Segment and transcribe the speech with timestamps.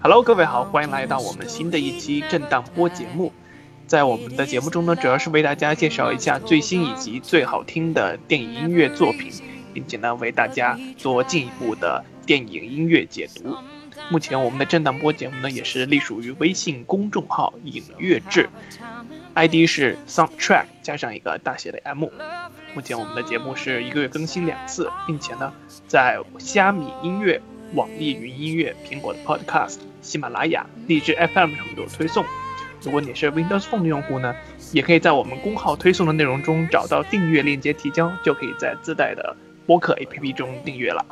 [0.00, 3.32] Hello，各位好，欢迎来到我们新的一期震荡波节目。
[3.88, 9.32] 在我们的节目中呢，主要是为大家介绍一下最新以及最好听的电影音乐作品，
[9.74, 13.56] 并且呢为大家做进一步的电影音乐解读。
[14.08, 18.48] 目前我们的震荡波节目呢，也是隶属于微信公众号“影乐志
[19.34, 22.04] ”，ID 是 Soundtrack 加上一个大写的 M。
[22.78, 25.52] 目前我们的节目是一个月更新两次，并且呢，
[25.88, 27.42] 在虾米音乐、
[27.74, 32.24] 网易云音乐、苹果的 Podcast、喜马拉雅、荔枝 FM 上都有推送。
[32.84, 34.32] 如果你是 Windows Phone 的用户呢，
[34.70, 39.36] 也可以在我们公号推送的内容中找到订阅链接提交，就可以在自带的
[39.66, 41.04] 播客 APP 中订阅了。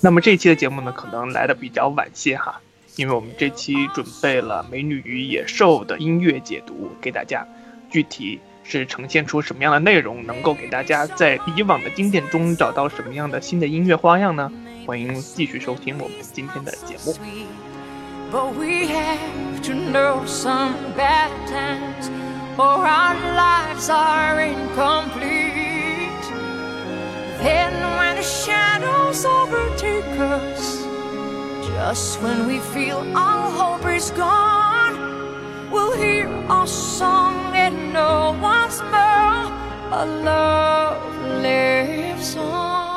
[0.00, 2.62] 那么这一期的节目呢，可能来的比较晚些哈，
[2.96, 7.46] 因为我们这期准备了《美女与野兽》的音乐解读给大家，
[7.90, 14.50] 具体是呈现出什么样的内容，能够给大家在以往的经典中找到什么样的新的音乐花样呢？
[14.86, 17.14] 欢迎继续收听我们今天的节目。
[18.32, 22.10] But we have to know some bad times,
[22.56, 25.52] or our lives are incomplete.
[27.40, 30.82] Then, when the shadows overtake us,
[31.62, 34.96] just when we feel all hope is gone,
[35.74, 39.42] we'll hear our song and know once more
[39.96, 42.94] our love lives on.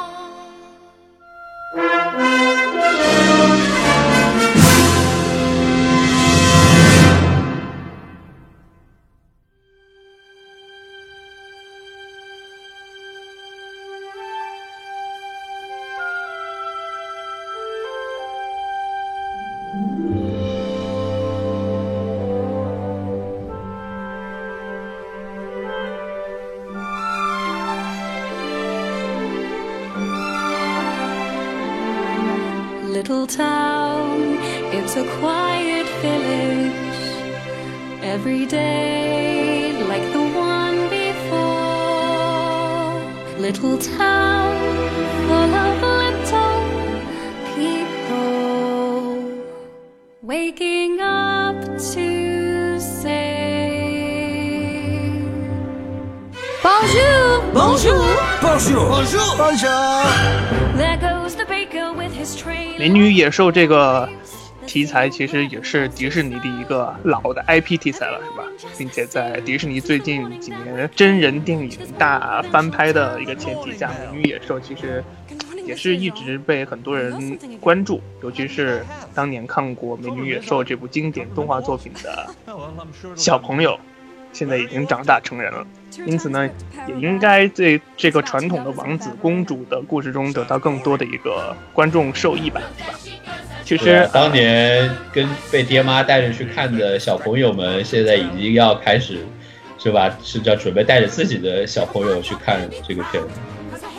[38.27, 41.39] Every day, like the one before.
[43.39, 44.57] Little town,
[45.29, 46.65] full of little
[47.55, 48.25] people.
[50.21, 51.63] Waking up
[51.95, 53.23] to say,
[56.63, 57.41] Bonjour!
[57.55, 58.03] Bonjour!
[60.77, 62.75] There goes the baker with his tray.
[62.79, 64.09] 《美女与野兽》这个
[64.78, 68.44] 题材其实也是迪士尼的一个老的 IP 题材了，是吧？
[68.78, 75.04] 并且在迪士尼最近几年真人电影大翻拍的一个前提下，《美女野兽》其实
[75.66, 78.86] 也是一直被很多人关注，尤其是
[79.16, 82.28] 当年看过《美女野兽》这部经典动画作品的
[83.16, 83.80] 小朋友，
[84.32, 85.66] 现在已经长大成人了。
[86.06, 86.48] 因此呢，
[86.88, 93.00] 也应该在这个传统的王子公主的故事中得到更多的一个观众受益吧，对吧？
[93.68, 99.26] 其实当年跟被爹妈带着去看的小朋友们，现在已经要开始，
[99.78, 100.10] 是吧？
[100.24, 103.30] 是要准备带着自己的小朋友去看这个片子，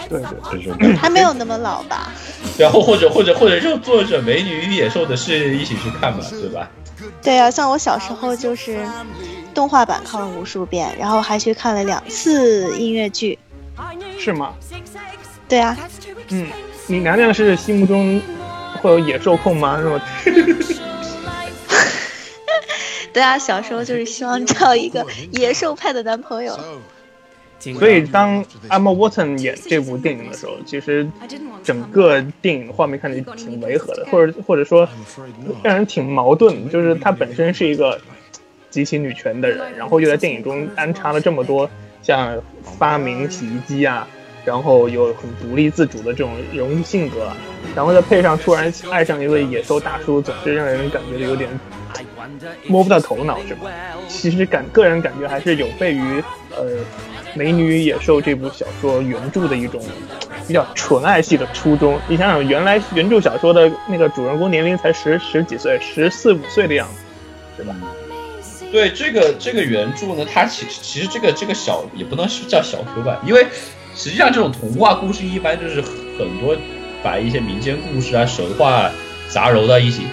[0.08, 0.96] 对对，这种。
[0.96, 2.10] 还没有那么老吧？
[2.58, 6.70] 然后或者或者或者就坐着《美女与野兽》的事一起去看嘛，对吧？
[7.22, 8.78] 对啊，像我小时候就是
[9.52, 13.38] 动画版看了无数遍，然后还去看了两次音乐剧。
[14.18, 14.54] 是吗？
[15.46, 15.76] 对啊，
[16.30, 16.46] 嗯，
[16.86, 18.18] 你娘娘是心目中
[18.74, 19.80] 会有野兽控吗？
[19.80, 20.00] 是吧？
[23.12, 26.58] 对啊，小时候就是希望找一个野兽派的男朋友。
[27.76, 31.08] 所以当 Emma Watson 演这部电影的时候，其实
[31.64, 34.88] 整个电影画面看着挺违和的，或者或者说
[35.64, 36.70] 让人挺矛盾。
[36.70, 38.00] 就是她本身是一个
[38.70, 41.68] 极其女权的人，然后又在电影中安插了这么多
[42.00, 44.06] 像发明洗衣机啊，
[44.48, 47.30] 然后有很独立自主的这种人物性格，
[47.76, 51.50] 然后再配上突然爱上一位野兽大叔，总是让人感觉有点
[52.66, 53.70] 摸不到头脑，是吧？
[54.08, 56.24] 其实感个人感觉还是有悖于
[56.56, 56.64] 呃
[57.34, 59.82] 《美女与野兽》这部小说原著的一种
[60.46, 62.00] 比较纯爱系的初衷。
[62.08, 66.94] 你想想，原来原著小说的那个主人公年龄才十十几岁，十四五岁的样子，
[67.58, 67.76] 对吧？
[68.70, 73.46] 对这个这个原著呢，它其实其实这个这个小也不能是叫小说吧，因为
[73.98, 76.56] 实际上这种童话故事一般就是很多
[77.02, 78.88] 把一些民间故事啊、神话
[79.28, 80.10] 杂糅到一起的。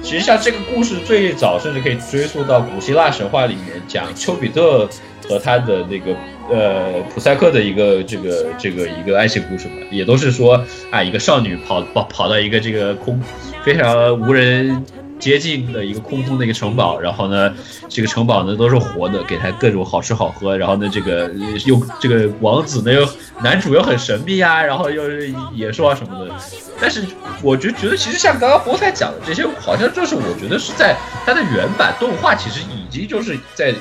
[0.00, 4.88] 其实像这个故事最早甚至可以追溯到古希腊神话里面，讲丘比特
[5.28, 6.14] 和他的那个
[6.48, 13.20] 呃普赛克的一个这个这个一个爱情故事嘛，也都是说啊一个少女跑跑跑到一个这个空
[13.64, 14.82] 非常无人。
[15.20, 17.54] 接近的一个空空的一个城堡，然后呢，
[17.88, 21.30] 这个城堡呢都是活的，给他各种好吃好喝，然后呢，这个
[21.66, 23.06] 又这个王子呢又
[23.42, 26.34] 男主又很神秘啊，然后又是野兽啊什么的。
[26.80, 27.04] 但是
[27.42, 30.96] 我就觉得，其实像刚刚菠菜讲的这些，好像就是我觉得是在
[31.26, 33.74] 他的原版动画，其实已经就是在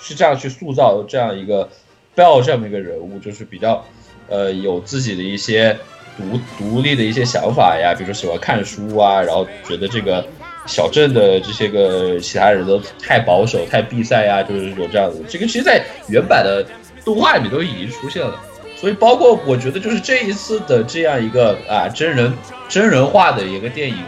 [0.00, 1.68] 是这样去塑造这样一个
[2.16, 3.84] Bell 这样的一个人物，就是比较
[4.28, 5.76] 呃有自己的一些
[6.16, 10.26] 独独立的一些想法呀，比如说喜欢看书啊，然后觉得这个。
[10.66, 15.22] 小镇的这些个其他人都太保守、太闭塞呀，就是有这样子。
[15.28, 16.64] 这个其实，在原版的
[17.04, 18.40] 动画里面都已经出现了。
[18.76, 22.32] 所以，包括我觉得，就是这一次的这样一个啊真人
[22.68, 23.98] 真人化的一个电影，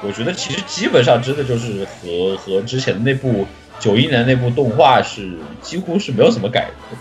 [0.00, 3.46] 我觉得其实基本上真的就是和和之前的那部
[3.78, 6.96] 九一年那部动画是几乎是没有什么改的。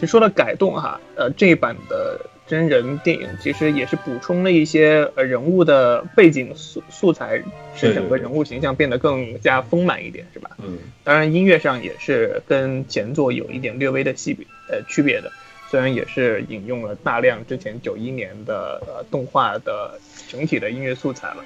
[0.00, 7.42] 其实说到改动哈，呃，这一版的真人电影其实也是补充了一些呃人物的背景素素材，
[7.76, 10.52] 使整个人物形象变得更加丰满一点，是吧？
[10.64, 10.78] 嗯。
[11.04, 15.30] 当然，音乐上也是跟前作有一点略微的细别呃区别的，
[15.68, 21.44] 虽然也是引用了大量之前九一年的呃动画的整体的音乐素材了。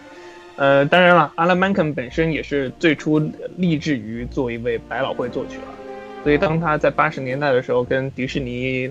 [0.54, 3.18] 呃，当然了，Alan Menken 本身也是最初
[3.56, 5.64] 立志于做一位百老汇作曲了。
[6.24, 8.90] 所以，当他在八十年代的时候跟迪士尼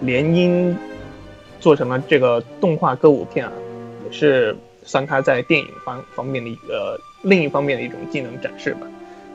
[0.00, 0.74] 联姻
[1.60, 3.52] 做成了这个动画歌舞片啊，
[4.06, 8.86] 也是算他在电影方方面的一个另一方面的一种技能展示吧。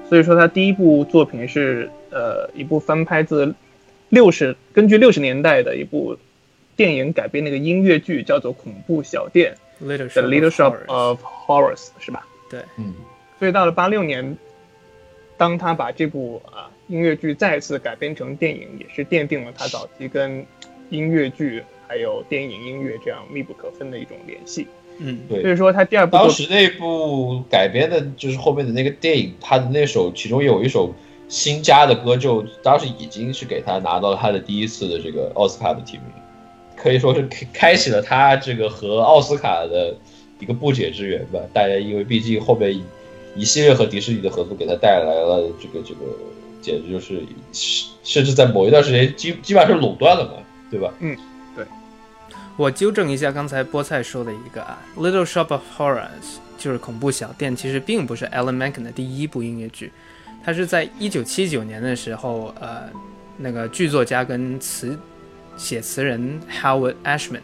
[0.10, 3.54] 所以说，他第一部作品是呃一部翻拍自
[4.10, 6.18] 六十根据六十年代的一部
[6.76, 12.26] 电影改编那个音乐剧，叫做《恐怖小店》The Little Shop of Horrors，是吧？
[12.50, 12.92] 对，嗯。
[13.38, 14.36] 所以到了八六年，
[15.38, 16.74] 当他把这部啊。
[16.88, 20.46] 音乐剧再次改编成电影，也是奠定了他早期跟
[20.90, 24.68] 音乐剧还有电影音乐这样密不可分的一种联系。
[25.00, 25.42] 嗯，对。
[25.42, 30.94] 所以说他第二部当时那部改编的就是后面的那个电影，他的那首其中有一首
[31.28, 36.06] 新加的歌，就当时已经是给他拿到了他的第一次的这个奥斯卡的提名，
[36.78, 39.98] 可以说是开开启了他这个和奥斯卡的
[40.40, 41.40] 一个不解之缘吧。
[41.52, 42.80] 大家因为毕竟后面
[43.36, 46.02] 一系列和迪士尼的合作，给他带来了这个这个。
[46.66, 47.22] 简直就是，
[48.04, 50.92] 甚至在某一段时间基基本上是垄断了嘛，对吧？
[51.00, 51.16] 嗯，
[51.56, 51.64] 对。
[52.58, 56.00] 我纠正一下刚才菠菜说的一个啊，《Little Shop of Horrors》
[56.58, 59.92] 就是恐怖小店，其实并不是 Alan Menken 的第一部音乐剧，
[60.44, 62.90] 它是在一九七九年的时候，呃，
[63.38, 64.98] 那个剧作家跟词
[65.56, 67.42] 写词人 Howard Ashman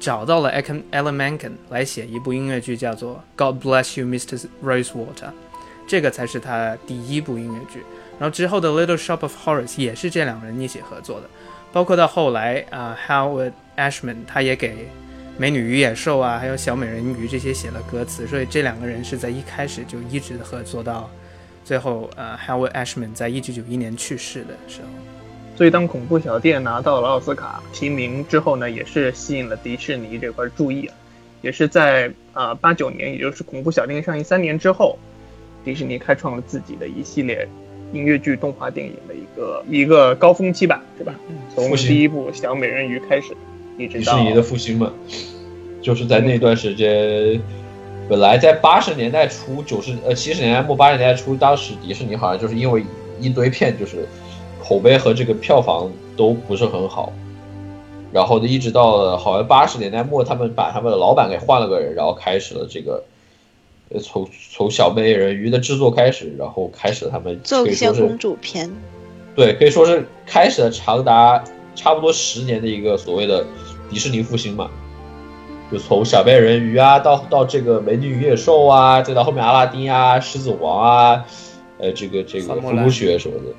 [0.00, 0.50] 找到了
[0.90, 4.46] Alan Menken 来写一部音乐剧，叫做《God Bless You, Mr.
[4.64, 5.28] Rosewater》，
[5.86, 7.82] 这个才是他第一部音乐剧。
[8.18, 11.28] 然后之后的《Little Shop of Horrors》也是这两个人一起合作的，
[11.72, 14.70] 包括到后来啊，Howard Ashman 他也给
[15.36, 21.10] 《美女与野兽》啊，还有《小美人鱼》这些写了歌词，所以这两个人是在一开始就一直合作到
[21.64, 24.88] 最后，呃，Howard Ashman 在一九九一年去世的时候。
[25.56, 30.94] 所以当《恐怖小店》拿到了奥斯卡提名之后呢，也是吸引了迪士尼这块注意啊，
[31.42, 34.96] 也是在啊八九年，也就是《恐怖小店》上映三年之后，
[35.64, 37.48] 迪士尼开创了自己的一系列。
[37.92, 41.14] 音乐剧、动画电影的一个一个高峰期吧，是吧？
[41.54, 43.36] 从第一部《小美人鱼》开始，
[43.78, 44.92] 一直到迪士尼的复兴嘛，
[45.80, 47.40] 就是在那段时间，
[48.08, 52.84] 本来在八十年代初、九十呃七十年代末、八十年代初，当时迪士尼好像就是因为
[53.20, 54.08] 一堆片，就是
[54.62, 57.12] 口碑和这个票房都不是很好，
[58.12, 63.02] 然后呢，一直到了好像八十年代末，他们把他们的老板给换了个人，然后开始了这个，呃，
[64.00, 68.70] 从从小美人鱼的制作开始，然后开始他们做可以说是一些公主片，
[69.34, 71.42] 对，可以说是开始了长达
[71.74, 73.44] 差不多十年的一个所谓的
[73.90, 74.70] 迪士尼复兴嘛，
[75.70, 81.24] 就从小美人鱼啊，到到这个美女与野兽啊，再到后面阿拉丁啊、狮子王啊，
[81.78, 83.54] 呃，这个这个花木兰福禄雪什么的，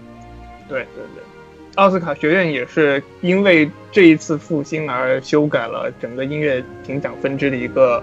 [0.70, 1.24] 对对对，
[1.75, 8.01] 奥斯卡学院也是因为这一次复兴而修改了整个音乐评奖分支的一个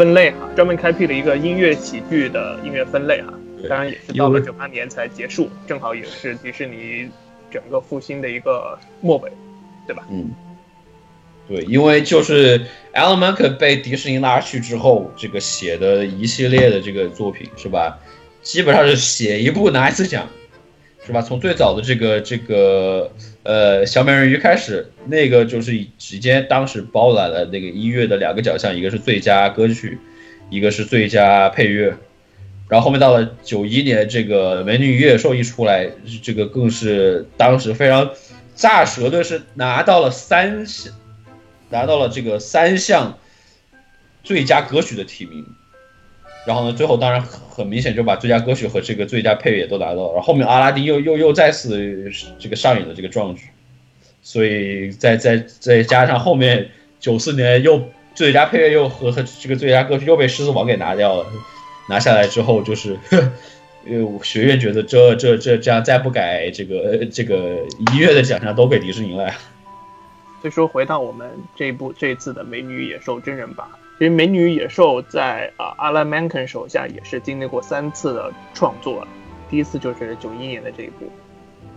[0.00, 3.34] 分类哈，专门开辟了一个音乐喜剧的音乐分类哈。
[3.68, 7.06] 当然也是到了九八年才结束，正好也是迪士尼
[7.50, 9.30] 整个复兴的一个末尾，
[9.86, 10.06] 对吧？
[10.10, 10.30] 嗯，
[11.46, 12.58] 对，因为就是
[12.94, 17.98] Alan Menken 被迪士尼拉去之后，这个写的一系列的这个作品是吧，
[18.40, 20.26] 基本上是写一部拿一次奖，
[21.06, 21.22] 是吧？
[21.22, 23.10] 从最早的这个这个
[23.42, 29.98] 呃小美人鱼开始，那个就是直接当时包揽了那个音乐的两个奖项，一个是最佳歌曲，
[30.50, 31.96] 一个是最佳配乐。
[32.68, 35.90] 然后后面到了九一年，这个《美女与野兽》一出来，
[36.22, 38.10] 这个更是当时非常
[38.54, 40.92] 炸舌的是拿到了三项，
[41.70, 43.18] 拿到了这个三项
[44.22, 45.44] 最佳歌曲的提名。
[46.50, 50.14] 然后呢，最后当然很明显就把最佳歌曲和这个最佳配乐也都拿到了。
[50.14, 53.44] 然后后面阿拉丁又又又再次这个上演了这个壮举，
[54.20, 61.26] 所以再再再加上后面九四年又最佳配乐又和和这个最佳歌曲又被狮子王给拿掉了。
[61.88, 67.36] 拿下来之后，就是， 呃，学院觉得这这这这样再不改，这个这个
[67.92, 69.34] 音乐的奖项都给迪士尼了呀。
[70.40, 73.66] 所以说，回到我们这部这一次的《美女野兽》真人版，
[74.00, 79.06] 其实《美女野兽》在啊、阿拉 Menken 手下也是经历过三次的创作。
[79.50, 81.12] 第一次就是九一年的这一部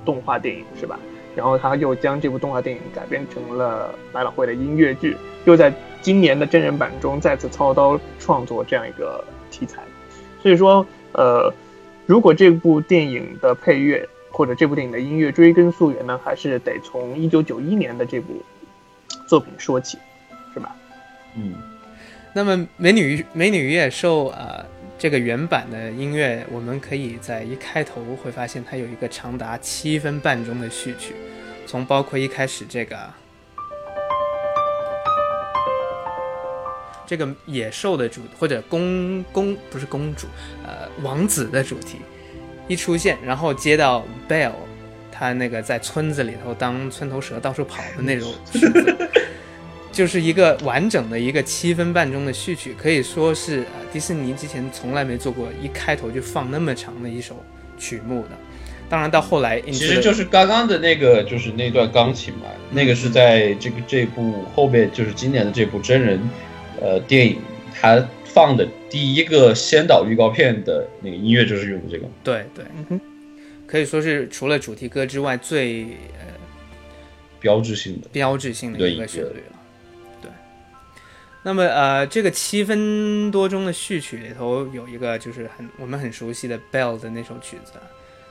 [0.05, 0.97] 动画电影，是吧？
[1.35, 9.83] 然后他又将这部动画电影改编成了百老汇的音乐剧，又在今年的真人版中再次操刀创作这样一个题材。
[10.41, 11.53] 所以说，呃，
[12.05, 18.41] 如果这部电影的配乐或者这部电影的音乐追根溯源呢，还是得从一九九一年的这部
[19.27, 19.97] 作品说起，
[20.53, 20.73] 是吧？
[21.35, 21.55] 嗯，
[22.35, 24.65] 那么《美女与美女与野兽》呃，
[24.97, 31.13] 这个原版的音乐，我们可以在一开头会发现它有一个长达七分半钟的序曲，
[31.67, 32.97] 从包括一开始这个
[37.05, 40.25] 这个野兽的主或者公公不是公主，
[40.65, 41.99] 呃王子的主题
[42.67, 44.53] 一出现，然后接到 Bell，
[45.11, 48.33] 他那个在村子里头当村头蛇到处跑的那种。
[49.93, 57.41] 就是一个完整的一个七分半钟的序曲，可以说是呃迪士尼之前从来没做过一开头就放那么长的一首
[57.77, 58.29] 曲目的。
[58.89, 66.19] 当然到后来，其实就是刚刚的那个，就是那段钢琴嘛，那个是在这个这部后面就是今年的这部真人
[66.81, 67.38] 呃电影，
[67.73, 72.07] 它放的第一个先导预告片的那个音乐就是用的这个。
[72.23, 72.65] 对对，
[73.65, 75.83] 可以说是除了主题歌之外最
[76.19, 76.27] 呃
[77.39, 78.07] 标志性的。
[78.12, 79.43] 标志性的一对个旋律
[81.45, 87.73] 那么呃，这个七分多钟的序曲里头有一个就是很我们很熟悉的 Bell 的那首曲子，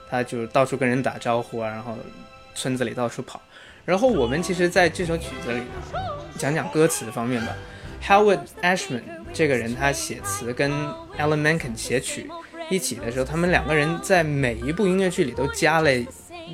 [0.09, 1.97] 他就是到处跟人打招呼啊，然后
[2.55, 3.41] 村子里到处跑。
[3.85, 5.65] 然后我们其实在这首曲子里呢，
[6.39, 7.55] 讲讲歌词方面吧。
[8.05, 9.03] Howard Ashman
[9.33, 10.73] 这个人他写词跟
[11.19, 12.31] Alan Menken 写曲
[12.71, 15.91] 一起的时候，他们两个人在每一部音乐剧里都加了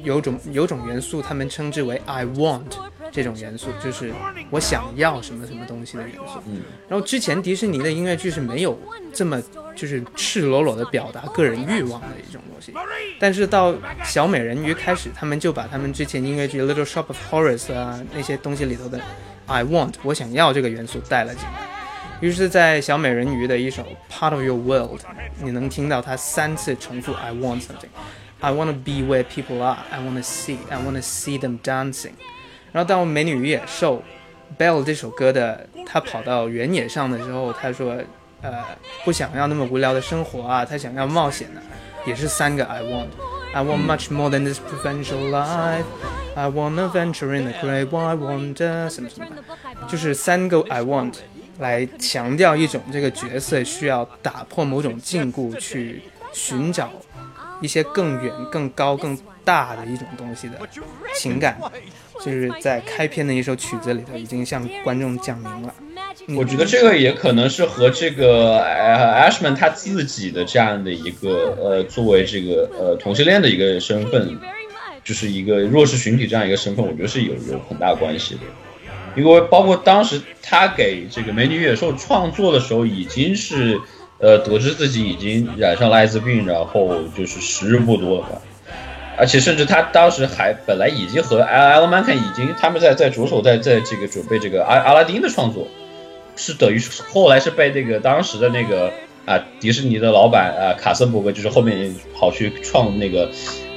[0.03, 2.73] 有种有种元素，他们称之为 I want
[3.11, 4.13] 这种元素，就是
[4.51, 6.41] 我想要什么什么东西的元素。
[6.47, 8.79] 嗯，然后之前迪士尼的音乐剧是没有
[9.13, 9.43] 这么
[9.75, 12.73] 就是赤裸裸的表达个人欲望的一种东西，
[13.19, 13.75] 但是到
[14.05, 19.01] 小美人鱼开始，他们就把他们之前音乐剧《Little Shop of Horrors》啊那些东西里头的
[19.47, 21.69] I want 我想要这个元素带了进来。
[22.21, 25.01] 于是，在小美人鱼的一首《Part of Your World》，
[25.41, 27.91] 你能听到他三次重复 I want something。
[28.41, 29.79] I want to be where people are.
[29.91, 30.59] I want to see.
[30.69, 32.13] I want to see them dancing.
[32.73, 34.03] 然后到《美女与野兽》
[34.63, 37.97] Bell 这首歌的，他跑到原野上的时候，他说，
[38.43, 38.65] 呃，
[39.05, 41.61] 不想要那么无聊的生活啊，他想要冒险的、
[42.07, 43.09] 也是三个 I want。
[43.55, 45.85] I want much more than this provincial life.
[46.35, 48.91] I want a venture in the great wide wonder.
[48.91, 49.43] 什么什么的，
[49.89, 51.15] 就是三个 I want
[51.59, 56.91] 来强调一种这个角色需要打破某种禁锢，去寻找
[57.63, 60.59] 一些更远、更高、更大的一种东西的
[61.15, 61.59] 情感，
[62.25, 65.75] 就是在开篇的一首曲子里头已经向观众讲明了。
[66.37, 74.39] 我觉得这个也可能是和这个呃 Ashman 他自己的这样的一个呃作为这个呃同性恋的一个身份，
[75.03, 78.41] 就是一个弱势群体这样一个身份，我觉得是有有很大关系的。
[79.17, 83.81] 因为包括当时他给这个《美女与野兽》创作的时候，已经是
[84.19, 88.43] 呃得知自己已经染上了艾滋病，然后就是时日不多了。
[89.19, 95.67] 而且甚至他当时还本来已经和 Alan Menken 已经他们在在着手在在这个准备这个阿阿拉丁的创作，
[96.37, 98.93] 是等于是后来是被那个当时的那个
[99.27, 103.29] 啊迪士尼的老板啊卡森伯格，就是后面跑去创那个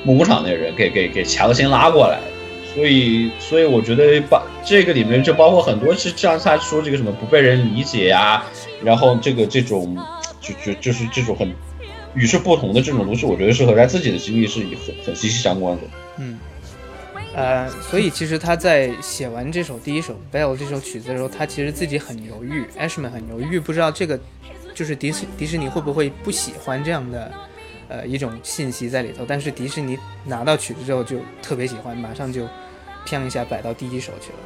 [0.03, 2.19] 梦工厂那个人给给给强行拉过来，
[2.75, 8.43] 所以所以我觉得把这个里面就包括很多是像他说这个什么不被人理解呀、
[8.83, 9.98] 然后这个这种
[10.39, 11.51] 就就就是这种很
[12.15, 15.83] 与世不同的这种东西，我觉得是和他自己的经历是很很息息相关的。
[16.17, 16.37] 嗯，
[17.33, 24.19] 呃，所以其实他在写完这首第一首《Bell》这首曲子的时候，他其实自己很犹豫，Ashman 很犹豫，不知道这个
[24.75, 27.31] 就是迪士迪士尼会不会不喜欢这样的
[27.87, 29.23] 呃一种信息在里头。
[29.25, 32.45] 但是迪士尼拿到曲子之后就特别喜欢，马上就
[33.05, 34.39] 砰一下摆到第一首去了。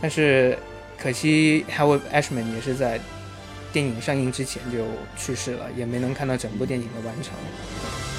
[0.00, 0.58] 但是
[0.96, 2.98] 可惜 Howard Ashman 也是在
[3.72, 4.84] 电影上映之前就
[5.16, 7.32] 去世了，也没能看到整部电影的完成。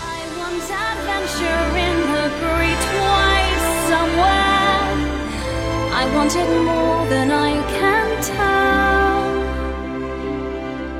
[0.01, 4.71] I want adventure in the great wide somewhere.
[5.93, 9.11] I want it more than I can tell.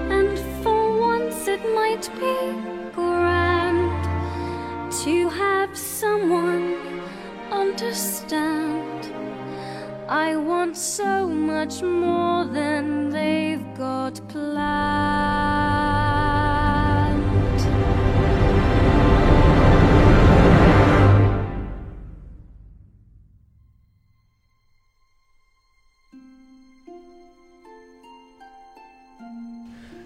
[0.09, 2.35] And for once it might be
[2.93, 3.89] grand
[5.03, 6.75] to have someone
[7.51, 9.09] understand.
[10.13, 14.51] I want so much more than they've got planned.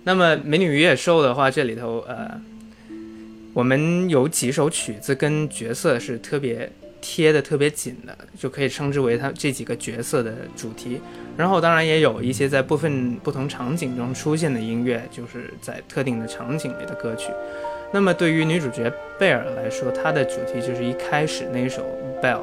[0.03, 2.39] 那么《美女与野兽》的话，这里头呃，
[3.55, 6.71] 我们有几首曲子跟角色是特别
[7.07, 10.99] 贴的特别紧的，就可以称之为它这几个角色的主题。
[11.37, 17.29] 然后当然也有一些在部分不同场景中出现的音乐，就是在特定的场景里的歌曲。
[17.93, 21.85] 那么对于女主角贝尔来说，她的主题就是一开始那首
[22.23, 22.39] 《Bell》，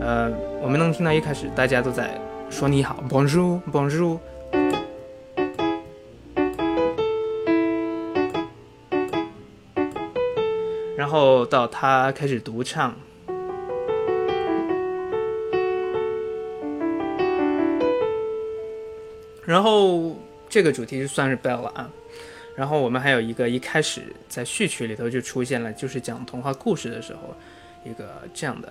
[0.00, 0.30] 呃，
[0.62, 2.16] 我们能听到一开始大家都在
[2.48, 4.20] 说你好，Bonjour Bonjour。
[10.96, 12.94] 然后到他开始独唱，
[19.48, 20.14] 然后
[20.46, 21.90] 这个主题就算是 Bell 了啊。
[22.54, 27.34] 然后我们还有一个一开始在序曲里头就出现了，就是讲童话故事的时候，
[27.82, 28.70] 一个这样的。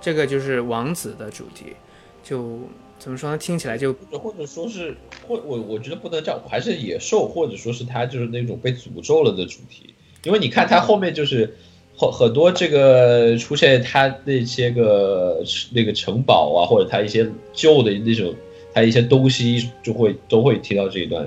[0.00, 1.76] 这个就是王子的主题，
[2.24, 2.58] 就
[2.98, 3.38] 怎么说呢？
[3.38, 4.96] 听起来就或者说是，
[5.28, 9.94] 或我我觉得不能叫，还是野兽，或者说是他就是那种被诅咒了的主题。
[10.24, 11.56] 因为你看他后面就是
[11.96, 18.34] 很很多这个出现他那些个那个城堡啊，或者他一些旧的那种
[18.72, 21.24] 他一些东西，就会都会提到这一段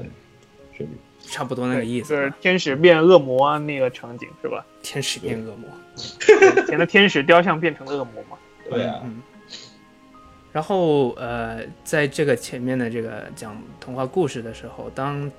[0.78, 0.89] 旋律。
[1.28, 2.10] 差不多那个意思。
[2.10, 4.65] 就是天使变恶魔啊那个场景是吧？
[4.82, 5.69] 天使变恶魔。
[5.95, 8.38] 以前的天使雕像变成了恶魔嘛？
[8.69, 9.21] 对啊，嗯。
[10.51, 15.30] 然后呃，在这个前面的这个讲童话故事的时候，当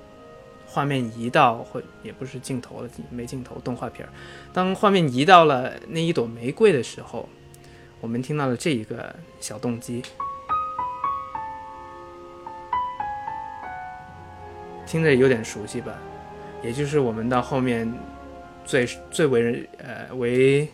[0.77, 4.13] 画面移到或也不是镜头了，没镜头动画片儿，
[4.53, 7.27] 当画面移到了那一朵玫瑰的时候，
[7.99, 10.03] 我们听到了这一个小动机，
[14.85, 15.97] 听着有点熟悉吧？
[16.61, 17.91] 也就是我们到后面
[18.63, 20.69] 最最为人呃为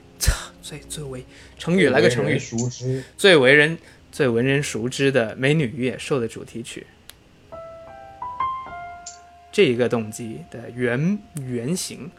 [0.61, 1.23] 最最为
[1.57, 3.77] 成语来个成语，熟知最为人
[4.11, 6.85] 最为人熟知的《美女与野兽》的主题曲。
[9.53, 12.09] 这一个动机的原原型，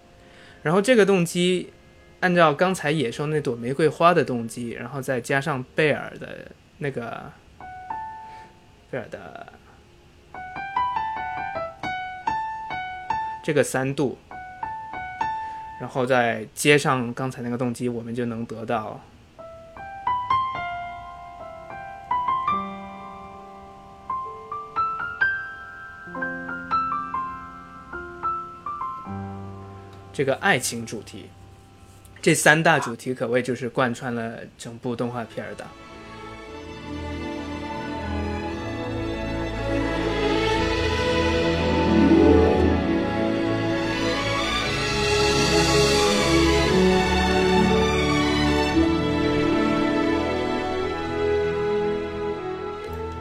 [0.62, 1.72] 然后这个动机
[2.20, 6.46] 按照刚才野兽那朵玫瑰花的动机，然后再加上贝尔的
[6.78, 7.32] 那个
[8.88, 9.52] 贝尔的
[13.42, 14.16] 这个三度，
[15.80, 19.00] 然后再接上刚才那个动机，我们就能得到。
[30.16, 31.28] 这个爱情主题，
[32.22, 35.66] 这三大主题可谓就是贯穿了整部动画片的。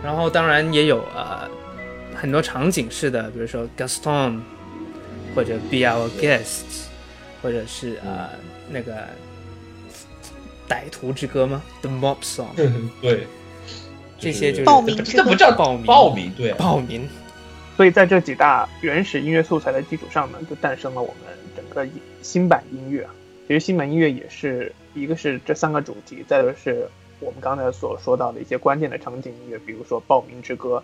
[0.04, 1.50] 然后当然也有呃
[2.14, 4.42] 很多场景式的，比如说 Gaston
[5.36, 6.86] 或者 Be Our Guests，
[7.42, 8.30] 或者是呃
[8.70, 9.08] 那个
[10.68, 12.56] 歹徒之歌吗？The Mob Song，
[13.02, 13.28] 对，
[14.18, 17.08] 这些就是暴民这不叫报名，报名，对啊，暴民。
[17.76, 21.88] 所以在这几大原始音乐素材的基础上呢，就诞生了我们整个
[22.22, 23.14] 新版音乐啊。
[23.48, 26.88] 其实新版音乐也是一个是这三个主题，再就是
[27.20, 30.78] 我们刚才所说到的一些关键的场景音乐，比如说《报名之歌》，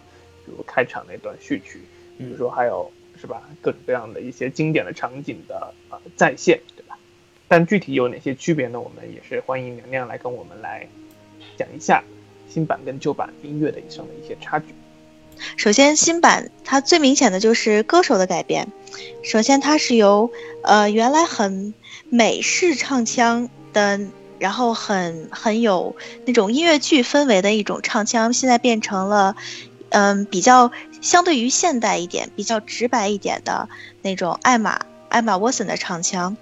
[0.46, 1.80] 比如开场那段序曲，
[2.18, 6.98] 比如说还有是吧各种各样的一些经典的场景的呃再现，对吧？
[7.48, 8.80] 但具体有哪些区别呢？
[8.80, 10.88] 我们也是欢迎娘娘来跟我们来
[11.58, 12.04] 讲一下
[12.48, 14.68] 新版跟旧版音乐的上的一些差距。
[15.56, 18.68] 首先，新版它最明显的就是歌手的改变。
[19.24, 20.32] 首先，它是由
[20.64, 21.74] 呃原来很
[22.10, 24.00] 美式唱腔的，
[24.38, 29.36] 然后很很有那种音乐剧氛围的一种唱腔，现在变成了
[29.90, 33.70] 嗯比较相对于现代一点、比较直白一点的
[34.02, 36.36] 那种艾玛艾玛沃森的唱腔。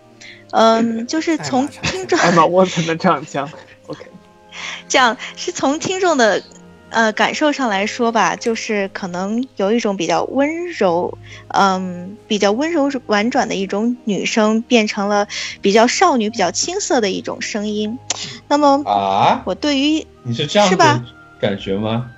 [0.51, 3.49] 嗯，就是从听众艾玛沃森的唱腔
[3.87, 4.05] ，OK，
[4.87, 6.41] 这样是从听众的
[6.89, 11.17] 呃感受上来说吧，就是可能有一种比较温柔，
[11.49, 15.27] 嗯，比较温柔婉转的一种女生，变成了
[15.61, 17.99] 比较少女、比较青涩的一种声音。
[18.47, 21.03] 那么啊，我对于你是这样的是吧
[21.41, 22.09] 感觉吗？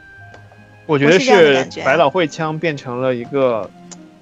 [0.90, 3.70] 我觉得是百老汇腔变成了一个，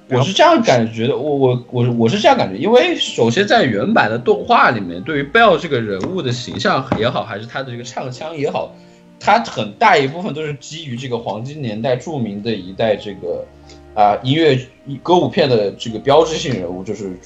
[0.09, 8.75] 我是这样感觉的，我我我我是这样感觉，因为首先在原版的动画里面，对于 Bell 这个人物的形象也好，还是他的这个唱腔也好，
[9.17, 13.45] 他很大一部分都是基于这个黄金年代著名的一代这个
[13.93, 14.59] 啊、音乐
[15.01, 17.17] 歌舞片的这个标志性人物，就是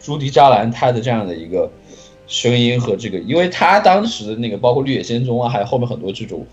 [0.00, 1.70] 朱迪扎兰他的这样的一个
[2.26, 6.44] 声音和这个，因为他当时的那个包括《绿野仙踪》啊，还有后面很多这种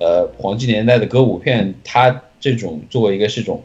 [0.00, 3.62] 呃黄金年代的歌舞片，它这种作为一个这种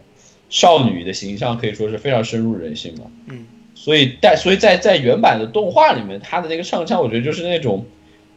[0.49, 3.05] 少女的形象，可以说是非常深入人心嘛。
[3.27, 7.85] 嗯，所以在所以在在原版的动画里面，她的那个唱腔，我觉得就是那种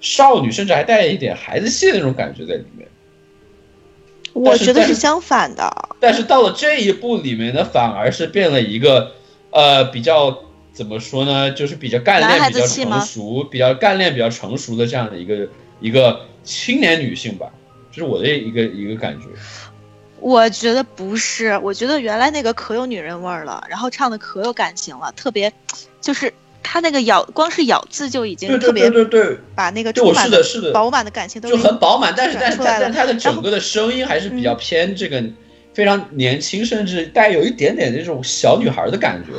[0.00, 2.86] 少女，甚至还带一点孩子气的那种感觉在里面。
[4.32, 5.66] 我觉得是是相反的，
[5.98, 9.12] 但是到了这一部里面呢，反而是变了一个
[9.50, 10.42] 呃比较
[10.74, 15.48] 怎么说呢，就是比较干练、比较成熟、比较干练、比较成熟的这样的一个
[15.80, 17.50] 一个青年女性吧，
[17.96, 19.24] 这是我的一个一个感觉。
[20.20, 25.50] 我觉得不是，我觉得原来那个可有女人味儿了，然后唱的可有感情了，特别
[26.00, 26.32] 就是
[26.62, 35.22] 他那个咬，光是咬字就已经特别对对对，把那个充满是的是的饱满的感情都就很饱满，但是但是出来了但他的 整个的声音还是比较偏这个
[35.72, 39.32] 非常年轻，甚至带有一点点那种小女孩的感觉。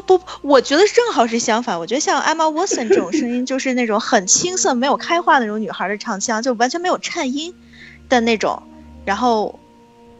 [0.00, 1.78] 不不，我觉得正好是相反。
[1.78, 7.54] 我觉得像 Emma Watson 这种声音，就是那种很青涩、没有开化的那种女孩的唱腔，就完全没有颤音
[8.08, 8.62] 的那种，
[9.04, 9.58] 然后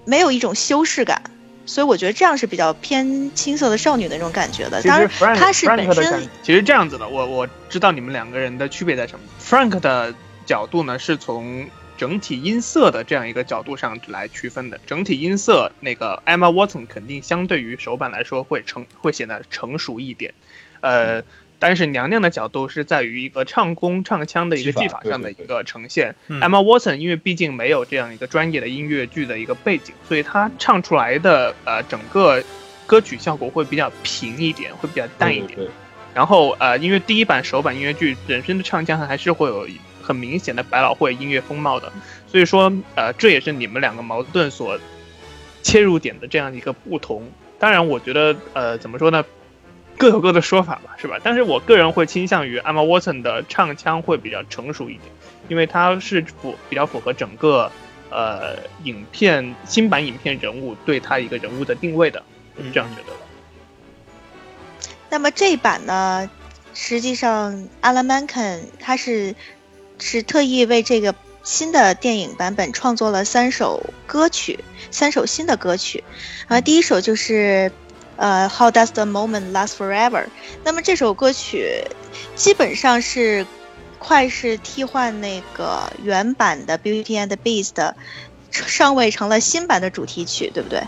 [0.04, 1.22] 没有一种修饰感。
[1.64, 4.82] 所以我觉得这样是比较偏青涩的少女的那种感觉的。
[4.82, 5.08] 当然
[5.38, 9.24] 她是本身的，其实这样子的，我我知道你们两个人的区别在什么。
[9.40, 10.12] Frank 的
[10.44, 11.64] 角度呢，是从
[12.02, 14.80] 整体音色的这样一个角度上来区分的。
[14.84, 20.34] 整体音色，那个 Emma Watson 肯定相对于首版来说会成会显得成熟一点，
[20.80, 21.22] 呃。
[21.60, 26.16] 但是娘娘的角度是在于一个唱功、唱腔的一个技法上的一个呈现。
[26.26, 32.42] 嗯 Emma Watson 因为毕竟没有这样一个专业的音乐剧的一个背景，所以她唱出来的呃整个
[32.84, 35.56] 歌曲效果会比较平一点，会比较淡一点。
[36.12, 39.68] 然后呃，因为第一版首版音乐剧本身的唱腔还是会有
[40.02, 41.92] 很明显的百老汇音乐风貌的，
[42.26, 44.78] 所以说呃，这也是你们两个矛盾所
[45.62, 47.30] 切入点的这样一个不同。
[47.58, 49.24] 当然，我觉得呃，怎么说呢，
[49.96, 51.18] 各有各的说法吧，是吧？
[51.22, 55.04] 但是我个人会倾向于 Emma Watson 的唱腔会比较成熟一点，
[55.48, 57.70] 因为它是符比较符合整个
[58.10, 62.20] 呃影片新版影片人物对他一个人物的定位的，
[62.56, 63.18] 我是这样觉得的。
[65.08, 66.28] 那么这一版呢，
[66.74, 69.34] 实际上 Alan Menken 他是
[70.04, 74.58] 是特意为这个新的电影版本创作了三首歌曲，
[74.90, 76.02] 三首新的歌曲。
[76.48, 77.70] 啊，第一首就是
[78.16, 80.26] 呃 How Does the Moment Last Forever。
[80.64, 81.84] 那么这首歌曲
[82.34, 83.46] 基本上是
[83.98, 87.94] 快是替换那个原版的 Beauty and the Beast，
[88.50, 90.82] 上位成了新版的主题曲，对不对？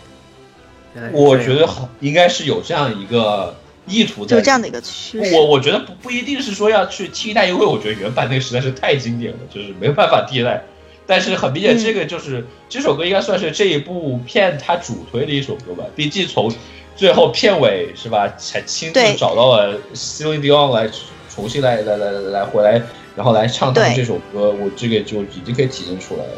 [1.13, 4.37] 我觉得好，应该是有这样一个意图在。
[4.37, 5.35] 就这样的一个趋势。
[5.35, 10.63] 我我觉得不不一定是说要去替代，因为我觉得原版那个实在是太经典了，就是没有办法替代。
[11.07, 15.85] 但是很明显，嗯这个就是、这首歌应该算是这一部片它主推的一首歌吧。
[15.95, 16.51] 毕竟从
[16.97, 20.91] 最后片尾是吧，才亲自找到了 Celine Dion 来
[21.29, 22.81] 重新来来来来来回来，
[23.15, 26.33] 然后来唱他们这首歌，我这个就已经可以体现出来了。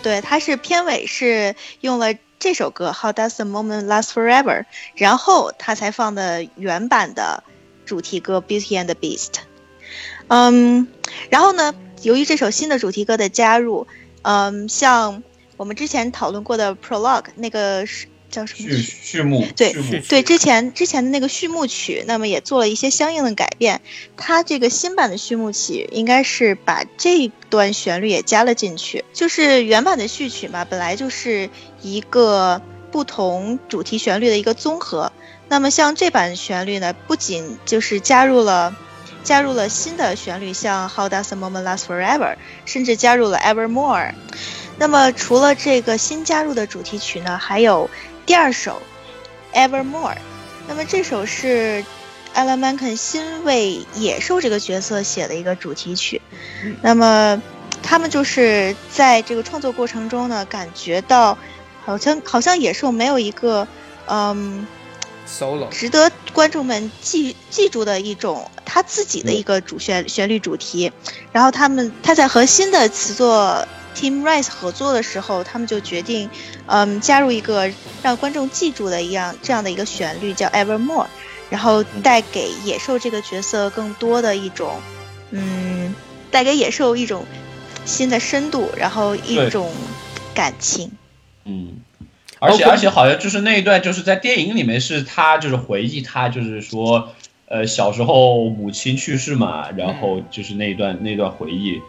[0.00, 4.62] 对，它是片尾是用了这首歌《How Does the Moment Last Forever》，
[4.96, 7.44] 然后他才放的原版的
[7.86, 9.28] 主题歌《Beauty and the Beast》。
[10.26, 10.88] 嗯，
[11.30, 13.86] 然后呢，由于这首新的主题歌的加入，
[14.22, 15.22] 嗯，像
[15.56, 23.80] 我们之前讨论过的 prologue 那个是叫什么序序幕， 对幕对，之前之前的那个序幕曲，那么也做了一些相应的改变。
[24.16, 29.04] 它这个新版的序幕曲应该是把这段旋律也加了进去。
[29.12, 31.48] 就是原版的序曲嘛，本来就是
[31.82, 35.12] 一个不同主题旋律的一个综合。
[35.48, 38.74] 那么像这版旋律呢，不仅就是加入了
[39.22, 44.14] 加入了新的旋律，像 How Does a Moment Last Forever，甚至加入了 Evermore。
[44.78, 47.88] 那么除了这个新加入的主题曲呢，还有
[48.24, 48.80] 第二首
[49.52, 50.16] Evermore。
[50.68, 51.84] 那么这首是
[52.34, 56.22] Alan Menken 新为野兽这个角色写的一个主题曲。
[56.82, 57.42] 那么
[57.82, 61.36] 他们就是在这个创作过程中呢，感觉到
[61.84, 63.66] 好像好像野兽没有一个
[64.06, 64.66] 嗯
[65.28, 70.92] solo 值得观众们记记住的一种他自己的一个主旋旋律主题。
[71.32, 76.28] 然后他们他在和新的词作 Tim Rice 合作的时候，他们就决定，
[76.66, 77.70] 嗯，加入一个
[78.02, 81.06] 让观众记住的一样这样的一个旋律，叫 Evermore，
[81.50, 84.80] 然后带给野兽这个角色更多的一种，
[85.30, 85.94] 嗯，
[86.30, 87.24] 带给野兽一种
[87.84, 89.70] 新的深度，然后一种
[90.34, 90.90] 感情。
[91.44, 91.74] 嗯，
[92.38, 97.12] 而且而且好像就是那一段，就是在电影里面是他就是回忆他就是说，
[97.46, 101.80] 呃，小时候母亲去世嘛，然后就是那一段那段回忆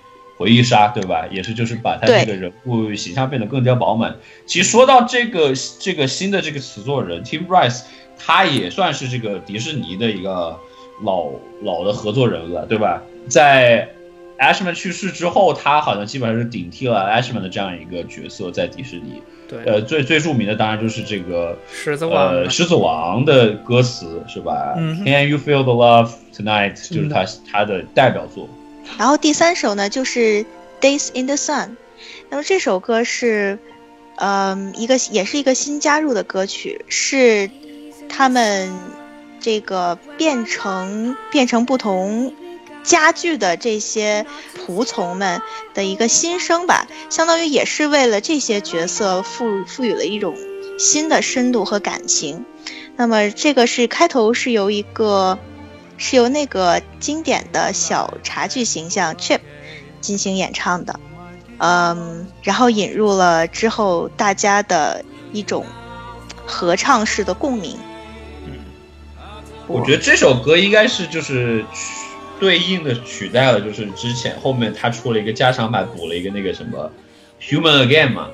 [0.43, 1.25] 回忆杀，对吧？
[1.31, 4.13] 也是就是把他这个人物形象变得更加饱满。
[4.45, 7.83] 其实说到这个这个新的这个词作人 Tim Rice，
[8.17, 10.59] 他也算是这个迪士尼的一个
[11.01, 11.29] 老
[11.61, 13.01] 老的合作人了，对吧？
[13.29, 13.87] 在
[14.37, 19.23] Ashman 去世之后，他好像基本上是顶替了 Ashman 的这样一个角色在迪士尼。
[19.47, 26.73] 对，呃，最最著名的当然就是这个狮子王呃，狮子王的歌词是吧、嗯 c a n you feel the love tonight？
[26.93, 28.49] 就是他他的代表作。
[28.97, 30.45] 然后第三首呢，就是
[30.81, 31.75] Days in the Sun。
[32.29, 33.59] 那么这首歌是，
[34.15, 37.49] 嗯，一个也是一个新加入的歌曲，是
[38.09, 38.73] 他们
[39.39, 42.33] 这个变成变成不同
[42.83, 44.25] 家具的这些
[44.65, 45.41] 仆从们
[45.73, 50.35] 的一个新生吧，相当于也是为了这些角色赋赋予了一种
[50.77, 52.45] 新的深度和感情。
[52.95, 55.39] 那么这个是开头是由一个
[55.97, 59.39] 是由那个经典的小茶具形象 Chip
[60.01, 60.99] 进行演唱的，
[61.59, 65.65] 嗯，然后引入了之后大家的一种
[66.45, 67.77] 合唱式的共鸣。
[68.45, 68.53] 嗯
[69.65, 72.03] 我觉得这首歌应该是就是取
[72.37, 76.91] 对应的取代了，就是之前后面他出了一个加长版，补了一个那个什么
[77.41, 78.27] Human Again 嘛。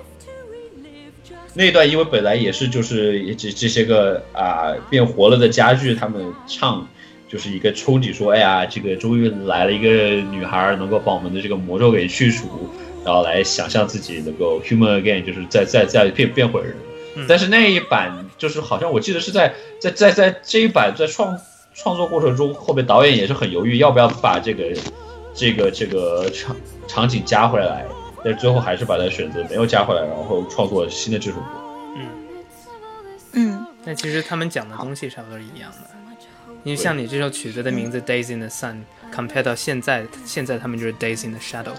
[1.54, 6.88] 那段因为本来也是就是这这些个啊、变活了的家具，他们唱
[7.30, 9.90] 就是一个憧憬说，哎呀，这个终于来了一个
[10.32, 12.68] 女孩儿，能够把我们的这个魔咒给去除，
[13.06, 16.76] 然后来想象自己能够 Human Again，就是再再再变变回人。
[17.28, 21.38] 但是那一版就是好像我记得是在在在在这一版在创
[21.76, 24.76] 创作过程中，后面导演也是很犹豫要不要把这个
[25.34, 26.56] 这个这个场
[26.88, 27.86] 场景加回来，
[28.24, 31.46] 但是最后还是把它选择没有加回来，然后创作新的这首歌。
[33.34, 35.78] 嗯，但其实他们讲的东西差不多是一样的。
[36.64, 38.84] 因为像你这首曲子的名字《Days in the Sun》
[39.16, 41.74] ，compare 到现在，现在他们就是《Days in the Shadow》。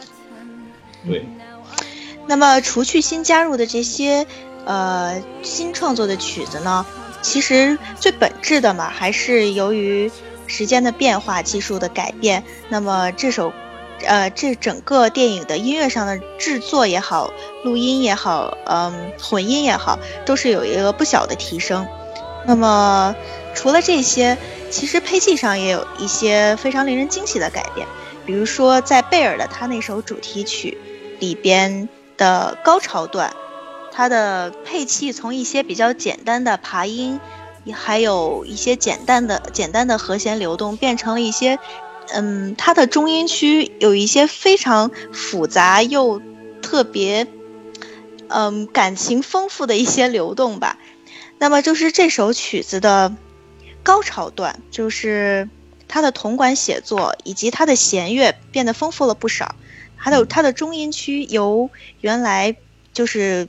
[1.06, 1.26] 对，
[2.26, 4.26] 那么除去新加入的这些
[4.64, 6.84] 呃新创作的曲子呢，
[7.22, 10.10] 其实最本质的嘛，还是由于
[10.46, 13.52] 时间的变化、技术的改变，那么这首。
[14.06, 17.30] 呃，这整个电影的音乐上的制作也好，
[17.64, 21.86] 录音也好，嗯，混音也好，都是有一个不小的提升。
[22.46, 23.14] 那么
[23.54, 24.38] 除了这些，
[24.70, 27.86] 其实配器上也有一些非常令人惊喜的改变，
[28.24, 30.78] 比如说在贝尔的他那首主题曲
[31.18, 33.34] 里边的高潮段，
[33.92, 37.18] 它的配器从一些比较简单的爬音，
[37.72, 41.58] 还有一些简单的简单的和弦流动，变成了一些，
[42.12, 46.22] 嗯，它的中音区有一些非常复杂又
[46.62, 47.26] 特别，
[48.28, 50.78] 嗯，感情丰富的一些流动吧。
[51.38, 53.14] 那么就是这首曲子的
[53.82, 55.48] 高潮段，就是
[55.88, 59.54] 他的铜管写作以及他的弦乐变得丰富了不少。
[60.02, 61.68] 还有它的中音区由
[62.00, 62.56] 原来
[62.94, 63.48] 就是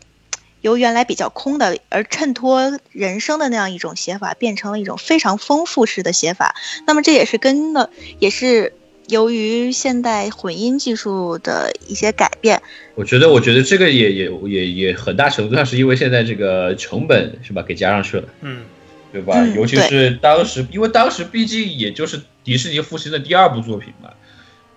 [0.59, 6.55] 由原来比较空的，而衬托人声的那样一种写法，变成了一种非常丰富式的写法。
[6.85, 7.89] 那么这也是跟了，
[8.19, 8.73] 也是
[9.07, 12.61] 由于现代混音技术的一些改变。
[12.95, 18.65] 我觉得，我觉得这个也也也也很大程度上是因为现在这个成本是吧给加上去了，嗯，
[19.11, 19.33] 对吧？
[19.37, 24.09] 嗯尤其是当时，因为当时毕竟也就是迪士尼复兴的第二部作品嘛，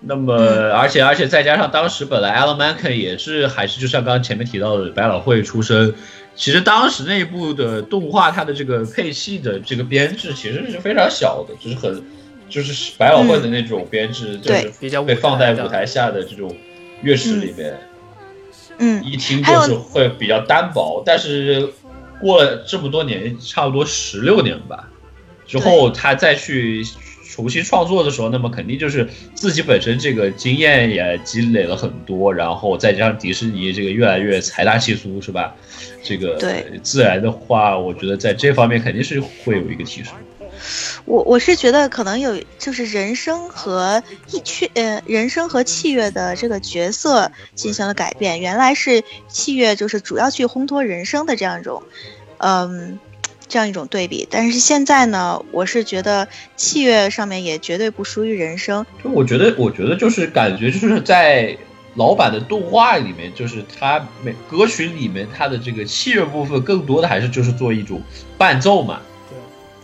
[0.01, 0.35] 那么，
[0.73, 5.93] 而且而且再加上当时本来 Alan Menken 也是还是就像刚刚前面提到的百老汇出身，
[6.35, 12.03] 其实当时那部的动画它的这个配器的这个编制其实是非常小的，就是很
[12.49, 16.55] 就是百老汇的那种编制，就是对比较被放在舞台下的这种
[17.01, 17.79] 乐室里面，
[18.77, 21.01] 嗯，一听就是会比较单薄。
[21.05, 21.69] 但是
[22.19, 24.89] 过了这么多年，差不多十六年吧
[25.47, 26.83] 之后，他再去
[27.29, 35.53] 重新创作的时候，那么肯定就是自己本身这个经验也积累了很多，然后再加上迪士尼这个越来越财大气粗，是吧？
[36.01, 40.13] 这个对自然的话，我觉得在这方面肯定是会有一个提升。
[41.05, 51.83] 我我是觉得可能有就是人声和一曲呃人声和器乐的这个角色进行了改变，原来是器乐就是主要去烘托人声的这样一种，
[52.39, 52.99] 嗯。
[53.47, 61.55] 这样一种对比，但是现在呢，我是觉得器乐上面也绝对不输于人声，就我觉得，我觉得就是感觉就是在
[61.93, 68.01] 老版的动画里面，就是它每歌曲里面它的这个器乐部分，更多的还是就是做一种
[68.35, 68.99] 伴奏嘛。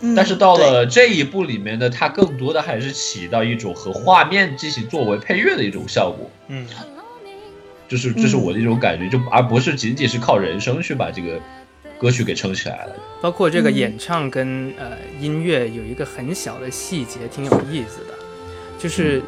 [0.02, 6.28] 嗯，但是到了这一部里面呢，它更多的还是起到一种和画面进行作为配乐的一种效果。
[6.48, 6.66] 嗯，
[7.88, 11.40] 就是这是我的一种感觉，就而不是仅仅是靠人声去把这个
[11.98, 12.96] 歌曲给撑起来了。
[13.22, 18.14] 包括这个嗯演唱跟、呃音乐有一个很小的细节，挺有意思的，
[18.78, 19.22] 就是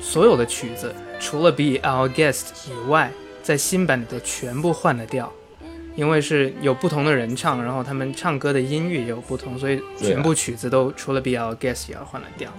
[0.00, 3.10] 所有的曲子除了《Be Our Guest》以外，
[3.42, 5.32] 在新版里头全部换了调，
[5.96, 12.52] 因为是有不同的人唱，然后他们唱歌的音域也有不同，所以全部曲子都除了《Be Our Guest》也要换了调。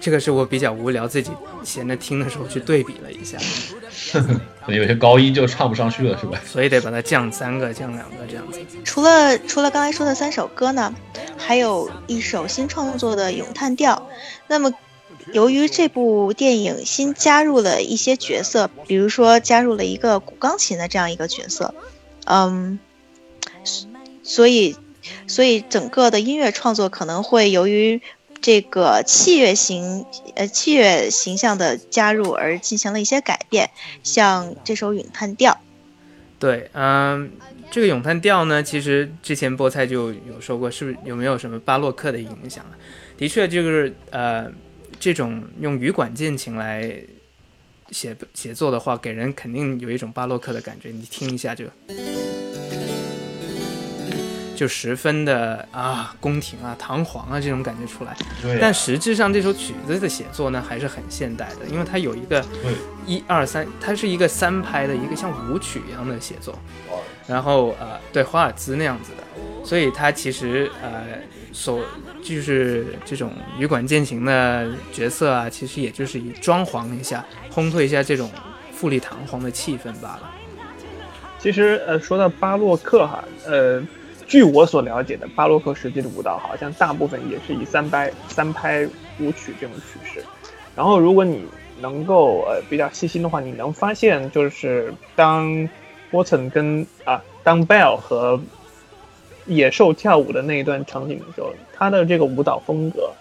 [0.00, 1.30] 这个是我比较无聊，自己
[1.62, 3.38] 闲着听的时候去对比了一下，
[4.12, 4.20] 可
[4.70, 6.38] 能有些高音就唱不上去了，是吧？
[6.44, 8.60] 所以得把它降三个、降两个这样子。
[8.84, 10.94] 除了除了刚才说的三首歌呢，
[11.38, 14.10] 还有一首新创作的咏叹调。
[14.46, 14.74] 那么，
[15.32, 21.74] 由于这部电影新加入了一些角色，比如说加入了一个古钢琴的这样一个角色，
[22.26, 22.78] 嗯，
[24.22, 24.76] 所以
[25.26, 28.00] 所以整个的音乐创作可能会由于
[28.40, 33.70] 这个器乐形呃器乐形象的加入而进行了一些改变，
[34.02, 35.58] 像这首咏叹调。
[36.38, 37.30] 对，嗯，
[37.70, 42.64] 这个咏叹调呢，其实之前菠菜就有说过，是不是有没有什么巴洛克的影响？
[43.16, 44.50] 的确，就是呃，
[45.00, 46.92] 这种用羽管键琴来
[47.90, 50.90] 写写作的话，给人肯定有一种巴洛克的感觉。
[50.90, 51.64] 你听一下就，
[54.56, 58.16] 就十分的啊宫廷啊堂皇啊这种感觉出来。
[58.42, 62.72] 对但实质上这首曲子的写作呢，还是很现代的，因为它有一个对。
[63.06, 66.58] 一二三，它是一个三拍的一个像舞曲一样的写作，
[67.26, 69.22] 然后呃，对华尔兹那样子的，
[69.62, 71.04] 所以它其实呃
[71.52, 71.84] 所
[72.22, 77.22] 就是这种羽管键琴的角色啊，其实也就是以装潢一下，
[77.54, 78.30] 烘托一下这种
[78.72, 80.30] 富丽堂皇的气氛罢了。
[81.38, 83.82] 其实呃，说到巴洛克哈，呃，
[84.26, 88.86] 据我所了解的，巴洛克时期的舞蹈好像大部分也是以三拍三拍
[89.20, 90.24] 舞曲这种曲式。
[90.74, 91.44] 然后，如果你
[91.80, 95.68] 能够呃比较细心的话，你能发现就是当
[96.10, 98.40] 波特跟啊当 Bell 和
[99.46, 103.12] 野兽跳舞的那一段场景的时候，他的这个舞蹈风格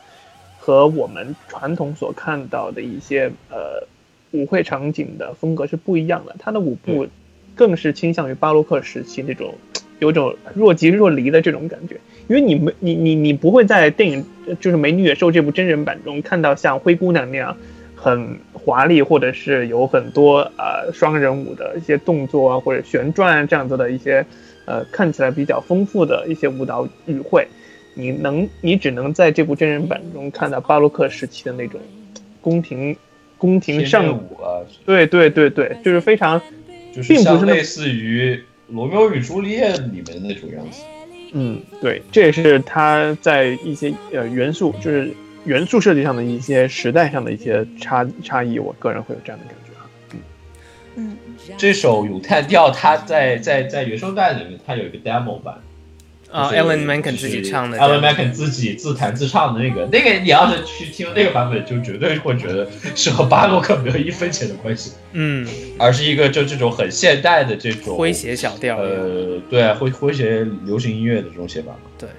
[0.60, 3.86] 和我们传统所看到的一些呃
[4.34, 6.36] 舞会场景的风格是不一样的。
[6.38, 7.08] 他的舞步
[7.56, 9.56] 更是倾向于巴洛克时期那种
[10.00, 11.96] 有种若即若离的这种感觉。
[12.28, 14.26] 因为你没你你你不会在电影
[14.60, 17.56] 就是《美女野兽》这部真人版中看到像灰姑娘那样
[17.96, 24.26] 很华丽，或者是有很多呃双人舞的一些动作啊，或者旋转啊这样子的一些
[24.66, 27.48] 呃看起来比较丰富的一些舞蹈语汇。
[27.96, 31.80] 你能你只能在这部真人版中看到巴洛克时期的那种
[32.42, 32.96] 宫廷
[33.38, 36.42] 宫廷上天乐舞啊，对对对对，就是非常
[36.94, 38.36] 就是并不是类似于
[38.70, 40.84] 《罗密欧与朱丽叶》里面的那种样子。
[41.34, 45.12] 嗯，对，这也是他在一些呃元素，就是
[45.46, 49.84] 元素设计上的一些时代上的一些差差异，我个人会有这样的感觉啊。
[50.96, 51.18] 嗯，
[51.58, 55.56] 这首咏叹调，它在在在原声带里面，它有一个 demo 版。
[56.34, 71.92] 啊就是，Alan m a n k e n 自己唱的，Alan Menken 自己自弹自唱的那个，那个你要是去听那个版本，就绝对会觉得是和巴洛克没有一分钱的关系，嗯，而是一个就这种很现代的这种诙谐小调，呃，对啊，诙诙谐流行音乐的这种写法嘛。
[72.00, 72.10] 对，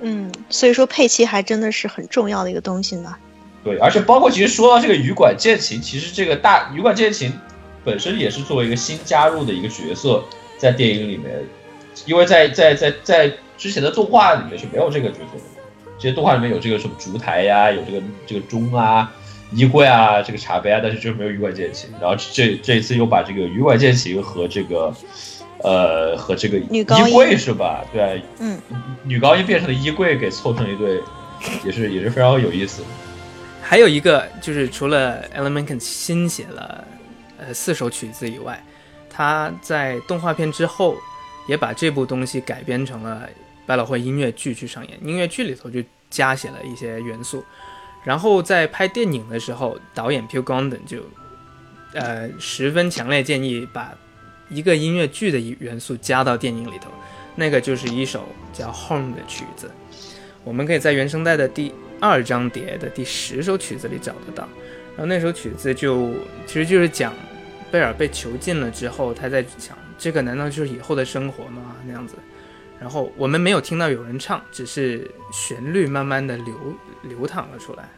[0.00, 3.14] 嗯，所以说配器还真的是很重要的一个东西呢。
[3.62, 7.30] 对，而且包括其实说到这个羽管键琴，其实这个大羽管键琴
[7.84, 10.24] 本身也是作为一个新加入的一个角色，
[10.56, 11.44] 在电影里面，
[12.06, 13.30] 因为在在在在
[13.60, 15.60] 之前的动画里面是没有这个角色的，
[15.98, 19.12] 这些动画里面有这个什么烛台呀，有这个这个钟啊，
[19.52, 21.90] 衣柜啊，这个茶杯啊，但是就是没有羽管键琴。
[22.00, 24.90] 然后这这一次又把这个羽管键琴和这个
[25.62, 27.84] 呃和这个女高音衣柜是吧？
[27.92, 28.58] 对啊，嗯，
[29.04, 30.98] 女高音变成了衣柜，给凑成一对，
[31.62, 32.82] 也是也是非常有意思。
[33.60, 36.82] 还有一个就是除了 Elementen 新写了
[37.38, 38.58] 呃四首曲子以外，
[39.10, 40.96] 他在动画片之后
[41.46, 43.28] 也把这部东西改编成了
[43.70, 44.98] 百老汇音乐剧去上演。
[45.00, 47.44] 音乐剧里头就加写了一些元素，
[48.02, 51.04] 然后在拍电影的时候，导演 Pew Gondon 就
[51.92, 53.96] 呃十分强烈建议把
[54.48, 56.90] 一个音乐剧的元素加到电影里头，
[57.36, 59.70] 那个就是一首叫《Home》的曲子。
[60.42, 64.48] 我们可以在原声带的第二张碟的第十首曲子里找得到。
[64.96, 66.12] 然后那首曲子就
[66.44, 67.14] 其实就是讲
[67.70, 71.76] 贝尔被囚禁了之后，他在想这个难道就是以后的生活吗？
[71.86, 72.16] 那样子。
[72.80, 76.54] 然后我们没有听到有人唱，只是旋律慢慢的流
[77.02, 77.88] 流淌了出来。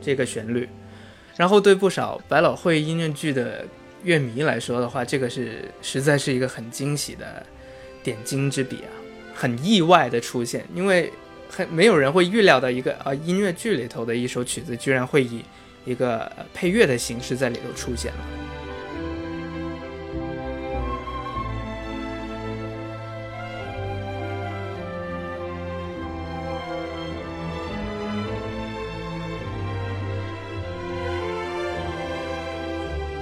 [0.00, 0.68] 这个旋律，
[1.36, 3.64] 然后对不少百老汇音乐剧的
[4.02, 7.46] 乐迷来说的话，这个是实在是一个很惊喜的
[8.02, 8.90] 点睛之笔啊，
[9.32, 11.10] 很意外的出现，因为
[11.48, 15.44] 很没有人会预料到一个啊音乐剧里头的一首曲子居然会以
[15.84, 18.61] 一个配乐的形式在里头出现了。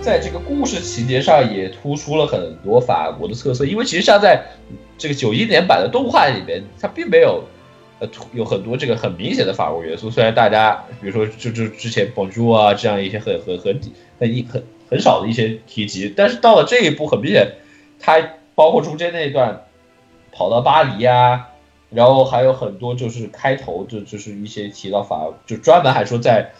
[0.01, 4.42] 在这个故事情节上也突出了很多法国的特色，因为其实像在
[4.96, 7.44] 这个九一年版的动画里面，它并没有
[7.98, 10.11] 呃突有很多这个很明显的法国元素。
[10.11, 13.78] 虽然大家比如说就就之前宝珠啊这样一些很很很
[14.18, 17.57] 很一很很少的一些提及，但是到了这一步，很明显，
[17.98, 18.18] 它
[18.55, 19.66] 包括中间那一段
[20.32, 21.48] 跑到巴黎呀、
[21.90, 26.53] 然后还有很多就是开头就就是一些提到法，就专门还说在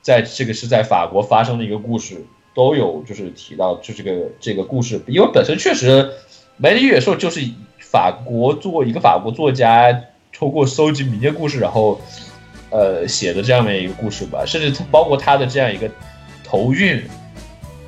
[0.00, 2.24] 在这个是在法国发生的一个故事。
[2.58, 6.02] 都有就是提到就这个这个故事，因为本身确实
[6.56, 7.40] 《美女与野兽》就是
[7.78, 10.02] 法国做一个法国作家
[10.32, 12.00] 通过搜集民间故事，然后
[12.70, 15.88] 呃写的这样的一个故事吧，甚至它包括他的这样一个
[16.42, 17.00] 头韵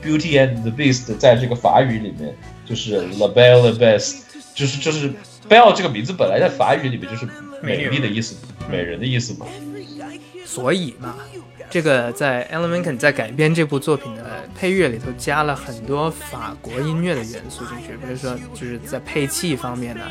[0.07, 2.33] 《Beauty and the Beast》在这个法语里面
[2.65, 4.19] 就是 La Belle et Bête，
[4.55, 5.13] 就是就是
[5.49, 7.27] Belle 这个名字本来在法语里面就是
[7.61, 8.37] 美丽的意思，
[8.71, 9.47] 美人的意思嘛。
[10.47, 11.17] 所以嘛，
[11.71, 20.03] 这个在 Alan Menken 在改编这部作品的配乐里头加了很多法国音乐的元素进去，比如说就是在配器方面呢，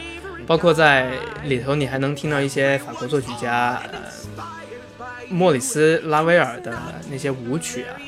[0.48, 1.12] 包括在
[1.44, 4.44] 里头你还能听到一些法国作曲家呃
[5.28, 6.76] 莫里斯拉威尔的
[7.12, 8.00] 那些舞曲啊，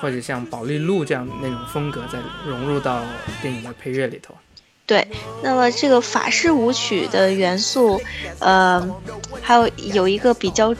[0.00, 3.02] 或者像宝丽露这样那种风格在融入到
[3.42, 4.34] 电影的配乐里头。
[4.86, 5.06] 对，
[5.44, 8.00] 那么这个法式舞曲的元素，
[8.40, 8.84] 呃，
[9.40, 10.74] 还有有一个比较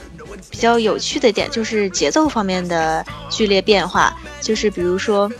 [0.51, 4.15] 比较有趣的点，就是节奏方面的剧烈变化。
[4.41, 5.31] 就是比如说，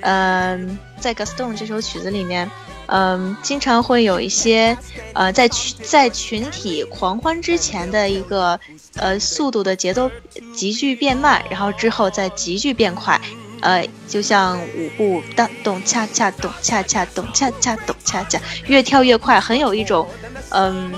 [0.00, 2.50] 嗯、在《Gaston》这首曲子里面，
[2.86, 4.76] 嗯、经常会有一些
[5.12, 8.58] 呃，在群在群体狂欢之前的一个
[8.96, 10.10] 呃速度的节奏
[10.54, 13.20] 急剧变慢，然后之后再急剧变快。
[13.60, 20.08] 呃，就像舞步当咚恰恰咚恰恰咚恰恰咚恰恰，越跳越快，很有一种
[20.48, 20.90] 嗯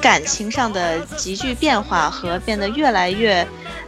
[0.00, 3.46] 感情上的急剧变化和变得越来越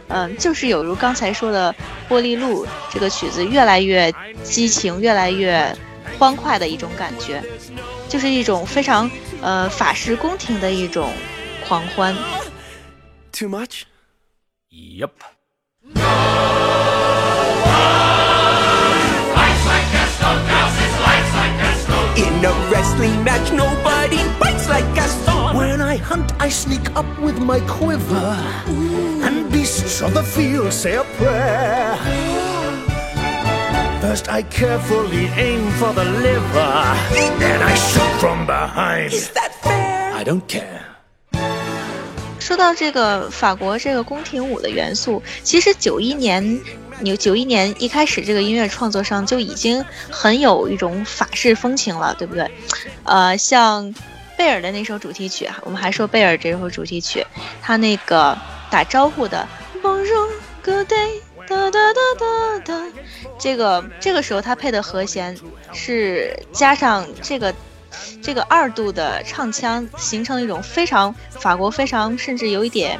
[0.09, 1.73] 嗯，就是有如刚才说的
[2.13, 5.75] 《玻璃路》这个曲子越来越激情，越来越
[6.19, 7.41] 欢快的一种感觉，
[8.07, 9.09] 就是一种非常
[9.41, 11.11] 呃法式宫廷的一种
[11.67, 12.15] 狂欢。
[13.31, 13.83] Too much?
[14.69, 15.09] Yep.
[22.15, 25.32] In a wrestling match, nobody bites like Gaston.
[25.53, 28.35] When I hunt, I sneak up with my quiver,
[29.21, 31.95] and beasts of the field say a prayer.
[34.01, 36.95] First, I carefully aim for the liver,
[37.37, 39.13] then I shoot from behind.
[39.13, 40.13] Is that fair?
[40.15, 40.81] I don't care.
[42.39, 46.59] 说到这个法国这个宫廷舞的元素，其实九一年，
[46.99, 52.49] 你九一年一开始这个音乐创作上就已经很有一种法式风情了，对不对？
[53.03, 53.93] 呃，像
[54.37, 57.25] 贝尔的那首主题曲，我们还说贝尔这首主题曲，
[57.61, 58.37] 他那个
[58.69, 59.47] 打招呼的
[59.81, 60.29] Bonjour
[60.63, 62.83] Good Day 哒哒哒哒哒，
[63.37, 65.37] 这个这个时候他配的和弦
[65.73, 67.53] 是加上这个。
[68.23, 72.99] 这个二度的唱腔形成了一种非常法国、非常甚至有一点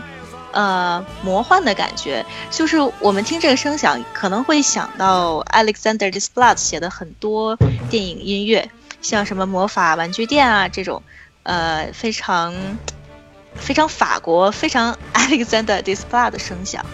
[0.51, 2.23] 呃魔幻的感觉。
[2.51, 7.57] 就是我们听这个声响，可能会想到 Alexander Desplat 写的很多
[7.89, 8.69] 电影音乐，
[9.01, 11.01] 像什么魔法玩具店啊这种，
[11.43, 12.53] 呃非常
[13.55, 16.85] 非常法国、非常 Alexander Desplat 的声响。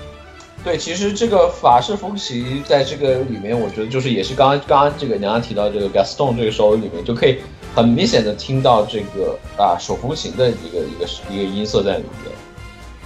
[0.61, 7.39] 对，其实这个法式风情在这个里面，我觉得就是也是刚刚刚刚这个娘娘提到这个 Gaston 这个首里面，就可以
[7.73, 12.35] 很明显的听到这个啊手风琴的一个一个一个音色在里面。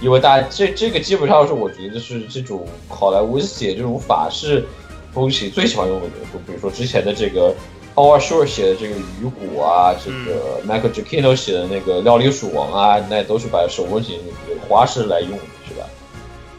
[0.00, 4.66] 因为大家这这个基本上是我觉得是这种好莱坞写这种法式
[5.12, 7.54] 风情最喜欢用的元素，比如说之前的这个
[7.94, 14.20] Howard Shore 写的这个鱼骨啊，这个 Michael Giacchino 写的那个料理鼠王啊，那都是把手风琴
[14.68, 15.86] 花式来用的，是吧？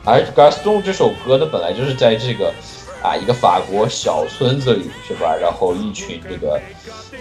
[0.06, 2.54] 而 Gaston 这首歌呢，本来就是在这个
[3.04, 5.36] 啊一个法国小村子里，是吧？
[5.36, 6.62] 然后一群这个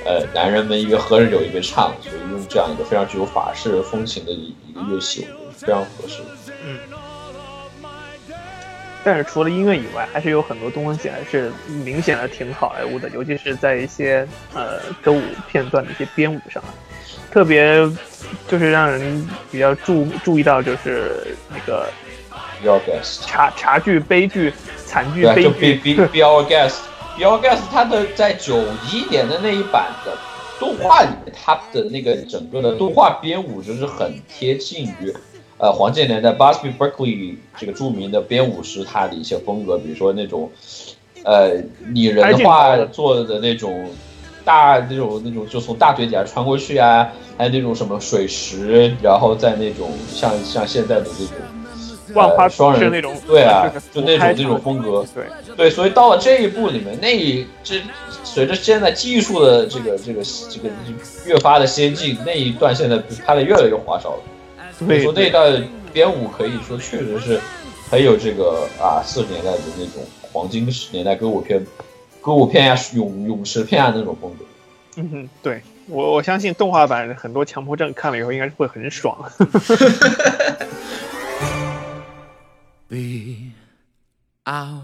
[0.04, 6.22] 呃男人们一边喝着酒一边唱，所以用这样一个非常具有法式风情的一一个乐器，我觉得非常合适。
[9.04, 11.52] 但是除了音乐以外，还是有很多东西还是
[11.84, 16.64] 明显的挺好莱坞的，尤其是在一些呃歌舞片段的一些编舞上，
[17.30, 17.76] 特别
[18.48, 21.86] 就是让人比较注注意到就是那个
[22.62, 24.52] Be Our Guest，茶茶剧、悲剧、
[24.86, 28.56] 惨剧、悲就 Be 剧，Be Be Our Guest，Be Our Guest，它的在九
[28.90, 30.16] 一年的那一版的
[30.58, 35.14] 动画里面，它的那个整个的动画编舞就是很贴近于。
[35.56, 40.50] 呃，黄健年在 Busby Berkeley 这个著名的编舞师他的一些风格，比如说那种，
[41.22, 41.52] 呃，
[41.92, 43.88] 拟人化做的那种
[44.44, 51.36] 大那种那种就从大腿底下穿过去啊，还有那种什么水石，然后在那种像像现在的这种
[52.14, 55.24] 万花呃双人是那种对啊就是，就那种那种风格，对，
[55.56, 57.80] 对，所以到了这一步里面，那一这
[58.24, 60.68] 随着现在技术的这个这个这个
[61.26, 64.18] 越发的先进，那一段现在拍的越来越花哨了。
[64.78, 65.62] 所以说那一段
[65.92, 67.40] 编舞可以说确实是
[67.90, 70.02] 很有这个啊四十年代的那种
[70.32, 71.64] 黄金时年代歌舞片、
[72.20, 74.44] 歌舞片呀、泳泳池片啊那种风格。
[74.96, 79.16] 嗯哼，对我我相信动画版很多强迫症看了以后应该是会很爽。
[82.88, 83.52] Be
[84.44, 84.82] our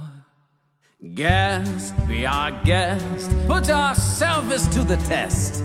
[1.14, 3.30] guest, be our guest.
[3.46, 5.62] Put our service to the test.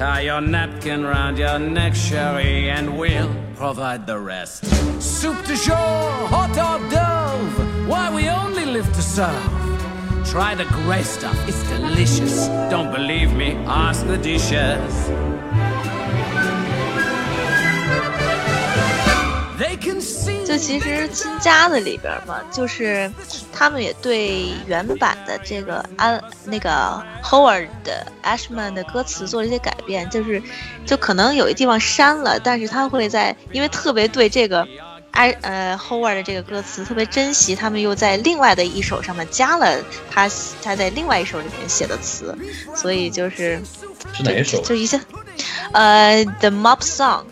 [0.00, 4.64] Tie your napkin round your neck, Sherry, and we'll provide the rest.
[4.98, 5.76] Soup du jour,
[6.32, 9.52] hot hors dove, Why we only live to serve.
[10.24, 12.46] Try the gray stuff, it's delicious.
[12.70, 15.39] Don't believe me, ask the dishes.
[20.46, 23.10] 就其实新家的里边嘛，就是
[23.52, 30.42] 他们也对原版的这个安那个 Howard 的 Ashman 的歌词做了一些改变，就是
[30.86, 34.66] 就可能有一地方删了，但是他会在因为特别对这个。
[35.12, 40.30] 埃呃，Howard 的这个歌词特别珍惜，他们又在另外的一首上面加了他
[40.62, 42.32] 他在另外一首里面写的词，
[42.76, 43.60] 所以就是
[44.14, 44.62] 是哪一首？
[44.62, 45.00] 就一些
[45.72, 47.24] 呃，The Mob Song，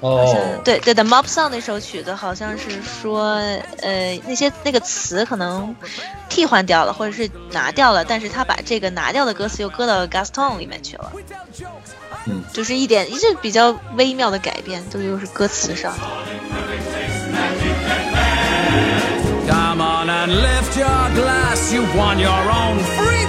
[0.00, 3.34] 好像哦，对对，《The Mob Song》那首曲子好像是说，
[3.80, 5.74] 呃，那些那个词可能
[6.28, 11.12] 替换掉了，或者是拿掉了，但是他把这个拿掉的歌词又搁到 Gaston 里面去了，
[12.26, 16.00] 嗯，就是一点，这比较微妙的改变，都又是歌词上的。
[19.48, 21.72] Come on and lift your glass.
[21.72, 23.26] You won your own free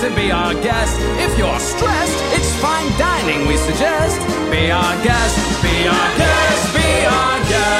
[0.00, 0.96] to be our guest.
[1.18, 4.20] If you're stressed, it's fine dining we suggest.
[4.50, 7.76] Be our guest, be our guest, be our guest.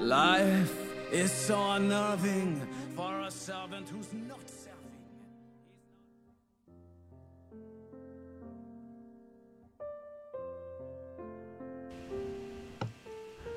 [0.00, 0.72] Life
[1.12, 2.60] is so unnerving
[2.96, 4.68] for a servant who's not serving.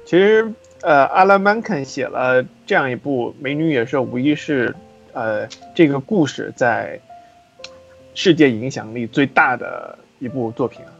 [0.05, 0.51] 其实，
[0.81, 4.75] 呃，阿拉曼肯写了这样一部《美女野兽》，无疑是，
[5.18, 7.00] 呃，这个故事在
[8.14, 10.92] 世界影响力最大的一部作品啊。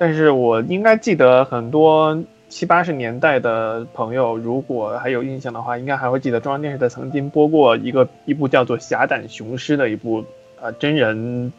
[0.00, 2.18] 但是我应该记得很多
[2.48, 10.24] 七八十年代的朋友，如果还有印象的话，应该还会记得中央电视台曾经播过一个一部叫做《侠胆雄狮》的一部
[10.58, 11.52] 呃真人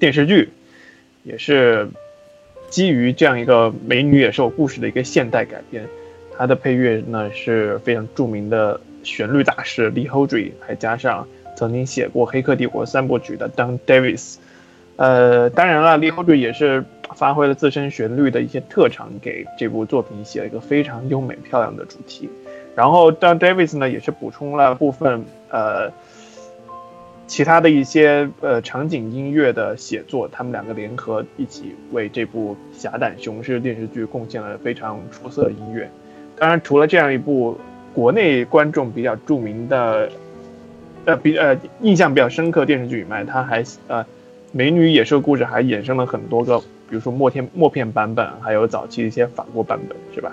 [0.00, 0.48] 电视剧，
[1.22, 1.88] 也是
[2.68, 5.86] 基于这样一个美女野兽故事的一个现代改编。
[6.36, 11.28] 它的配乐呢是非常著名的旋律大师 Lee h o d r y 还加上
[11.60, 14.36] 曾经写过《黑客帝国》三部曲的 Don Davis。
[14.96, 16.82] 呃，当然了 leodo 也是
[17.14, 22.30] 发挥了自身旋律的一些特长，给这部作品写了一个非常优美漂亮的主题。
[22.74, 25.90] 然后 Don Davis 呢也是补充了部分呃
[27.26, 35.90] 其他的一些呃场景音乐的写作，他们两个联合一起为这部《侠胆雄狮》电视剧贡献了非常出色的音乐。
[36.38, 37.58] 当然，除了这样一部
[37.92, 40.10] 国内观众比较著名的，
[41.10, 44.04] 呃，比呃印象比较深刻电视剧以外，他还呃
[44.52, 50.32] 美女野兽故事还衍生了很多个，比如说默片默片版本，还有早期一些法国版本，是吧？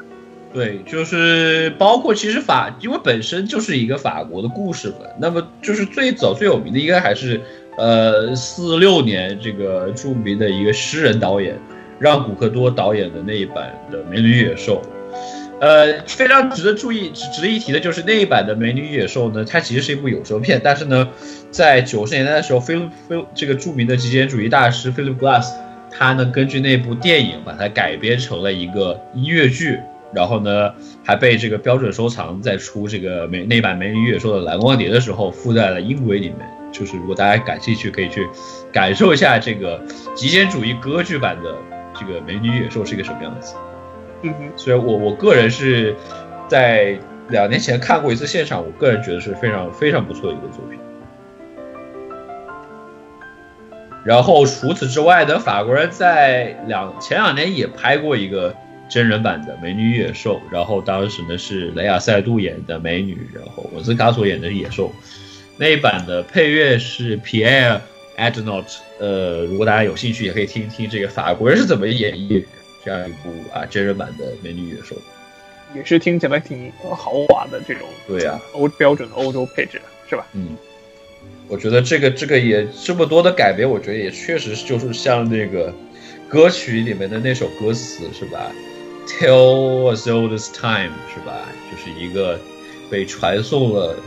[0.54, 5.06] 对，就是包括其实法，因为本身就是一个法国的故事嘛。
[5.20, 7.42] 那么就是最早最有名的应该还是
[7.78, 11.60] 呃四六年这个著名的一个诗人导演
[12.00, 14.82] 让古克多导演的那一版的《美女野兽》。
[15.60, 21.10] 呃，非常值得注意、值值得一提的就是那一版的《美女与野兽》呢，它其实是一部有声片，但是呢，
[21.50, 22.78] 在九十年代的时候，菲
[23.10, 25.52] 菲这个著名的极简主义大师 Philip Glass，
[25.90, 29.80] 他呢根据那部电影把它改编成了一个音乐剧。
[30.14, 30.72] 然后呢，
[31.04, 36.38] 还被这个标准收藏在出这个美那版《美女与野兽》的蓝光碟的时候附在了音轨里面。
[36.72, 38.26] 就是如果大家感兴趣，可以去
[38.72, 39.82] 感受一下这个
[40.16, 41.54] 极简主义歌剧版的
[41.94, 43.54] 这个《美女与野兽》是一个什么样子。
[44.24, 45.96] 嗯哼，所以我我个人是
[46.48, 46.98] 在
[47.30, 50.80] 两年前看过一次现场，我个人觉得是非常非常不错的一个作品。
[54.06, 58.56] 然后除此之外呢，法国人在两前两年也拍过一个
[58.90, 64.92] 真人版的《美女与野兽》，然后当时呢是雷亚塞杜演的美女，然后文斯卡索演的野兽。
[65.58, 67.82] 那一版的配乐是 Pierre
[68.18, 72.46] Adnot，呃，如果大家有兴趣，也可以听一听这个法国人是怎么演绎
[72.88, 74.96] 这样一部啊真人版的《美女与野兽》。
[75.76, 80.26] 也是听起来挺豪华的这种对呀、欧标准的欧洲配置，是吧？
[80.32, 80.56] 嗯，
[81.50, 85.74] 我觉得这个这个也这么多的改编，我觉得也确实就是像那个
[86.30, 88.50] 歌曲里面的那首歌词是吧
[89.06, 91.50] ？Tell us all this time 是吧？
[91.70, 92.40] 就是一个
[92.90, 93.98] 被传颂了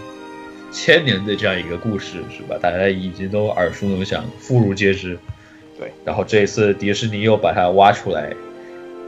[0.73, 2.57] 千年的这样一个故事是吧？
[2.59, 5.19] 大家已经都耳熟能详，妇孺皆知。
[5.79, 8.33] 对，然后这一次迪士尼又把它挖出来，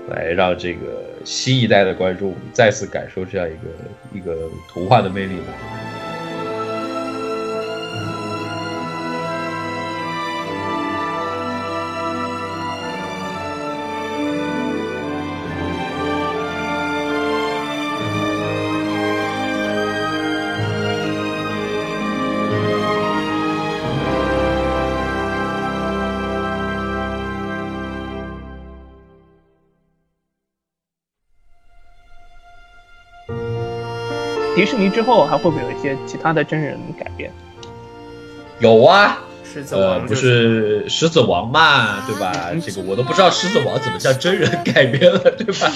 [0.08, 3.68] 来让这个新一代的观众再次感受这样一个
[4.12, 5.91] 一个童话的魅力吧。
[34.72, 37.30] 士尼之后还会不会有一些其他的真人改编？
[38.58, 42.32] 有啊，狮子呃，王不是狮子王嘛，对吧？
[42.64, 45.70] 这个我都不知道狮子王怎么像真人改编了，对吧？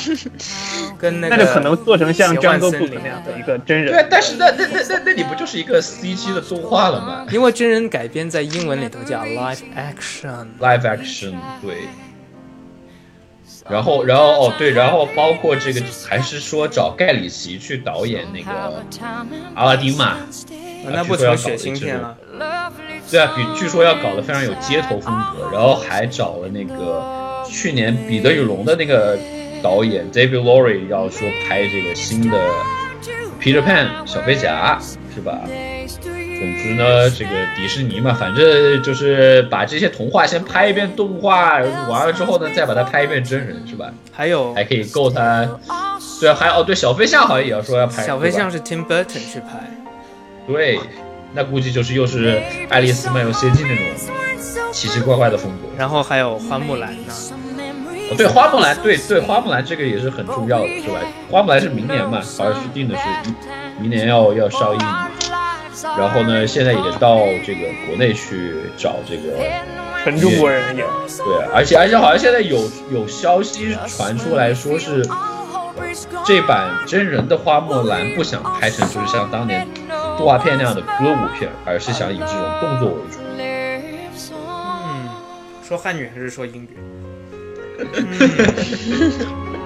[0.98, 3.92] 跟那个那就可能做成像邪幻 Jungle 森林那样的一个真人。
[3.92, 11.74] 对，但是那那那那那你不就是一个 CG 的动画了吗因为真人改编在英文里头叫 live action，？Live action，对。
[13.68, 18.84] 然后，然后哦，对，然后包括这个，还是说找盖里奇去导演那个
[19.54, 20.16] 阿拉丁嘛？
[20.88, 22.16] 那不成血腥片了。
[23.10, 29.18] 对啊，比据说要搞得非常有街头风格，然后还找了那个去年《彼得与龙》的那个
[29.62, 32.38] 导演 David Lowery 要说拍这个新的
[33.40, 34.78] Peter Pan 小飞侠，
[35.14, 35.40] 是吧？
[36.38, 41.58] 总之呢，这个迪士尼嘛，反正就是把这些童话先拍一遍动画，
[41.88, 43.90] 完了之后呢，再把它拍一遍真人，是吧？
[44.12, 45.48] 还有还可以够他。
[46.20, 48.02] 对啊，还哦，对，小飞象好像也要说要拍。
[48.02, 49.70] 小飞象是 Tim Burton 去拍，
[50.46, 50.78] 对，
[51.34, 53.84] 那估计就是又是爱丽丝漫游仙境那种
[54.72, 55.68] 奇奇怪怪的风格。
[55.76, 57.12] 然后还有花木兰呢。
[58.10, 61.00] 哦，对，花木兰，对对，花木兰这个也是很重要的，是吧？
[61.30, 63.02] 花木兰是明年嘛，好像是定的是
[63.80, 64.80] 明年要要上映。
[65.82, 69.38] 然后呢，现在也到这个国内去找这个
[70.02, 70.86] 纯中国人演。
[71.18, 75.02] 对，而且而且好像现在有有消息传出来说是
[76.24, 79.66] 这版真人的花木兰不想拍成就是像当年
[80.16, 83.18] 动画片那样的歌舞片，而是想以这种动作为主。
[84.32, 85.08] 嗯，
[85.62, 86.68] 说汉语还是说英语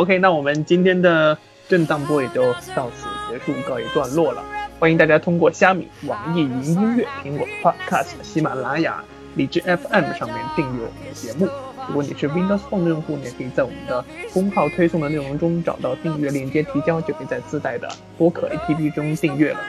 [0.00, 1.36] ？OK，那我们今天的
[1.68, 2.42] 震荡波也就
[2.74, 4.42] 到此结束，告一段落了。
[4.78, 11.46] 欢迎大家通过虾米、网易云音乐、苹果 Podcast、喜马拉雅、荔枝 FM 上面订阅我们的节目。
[11.86, 17.86] 如果你是 Windows Phone 用户，你也可以在我们的公号推送的内容中找到订阅链接提交，就可以在自带的
[18.16, 19.60] 播客 APP 中订阅了。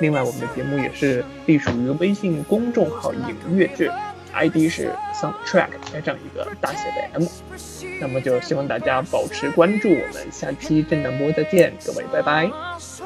[0.00, 3.90] 另外，我们的节目也是隶属于微信公众号“影乐志
[4.32, 7.24] ID 是 soundtrack 加上一个大写的 M，
[8.00, 12.50] 那么就希望大家保持关注，我们下期正能播再见，各位拜拜，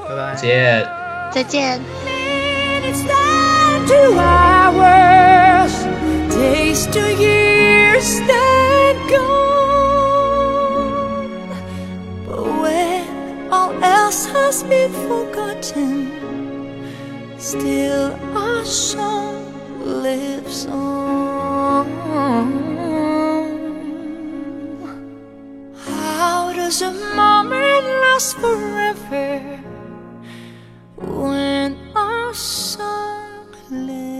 [0.08, 0.86] 拜拜，再见，
[1.32, 1.80] 再见。
[19.84, 21.86] lives on.
[25.76, 29.60] How does a moment last forever
[30.96, 34.13] when our song lives?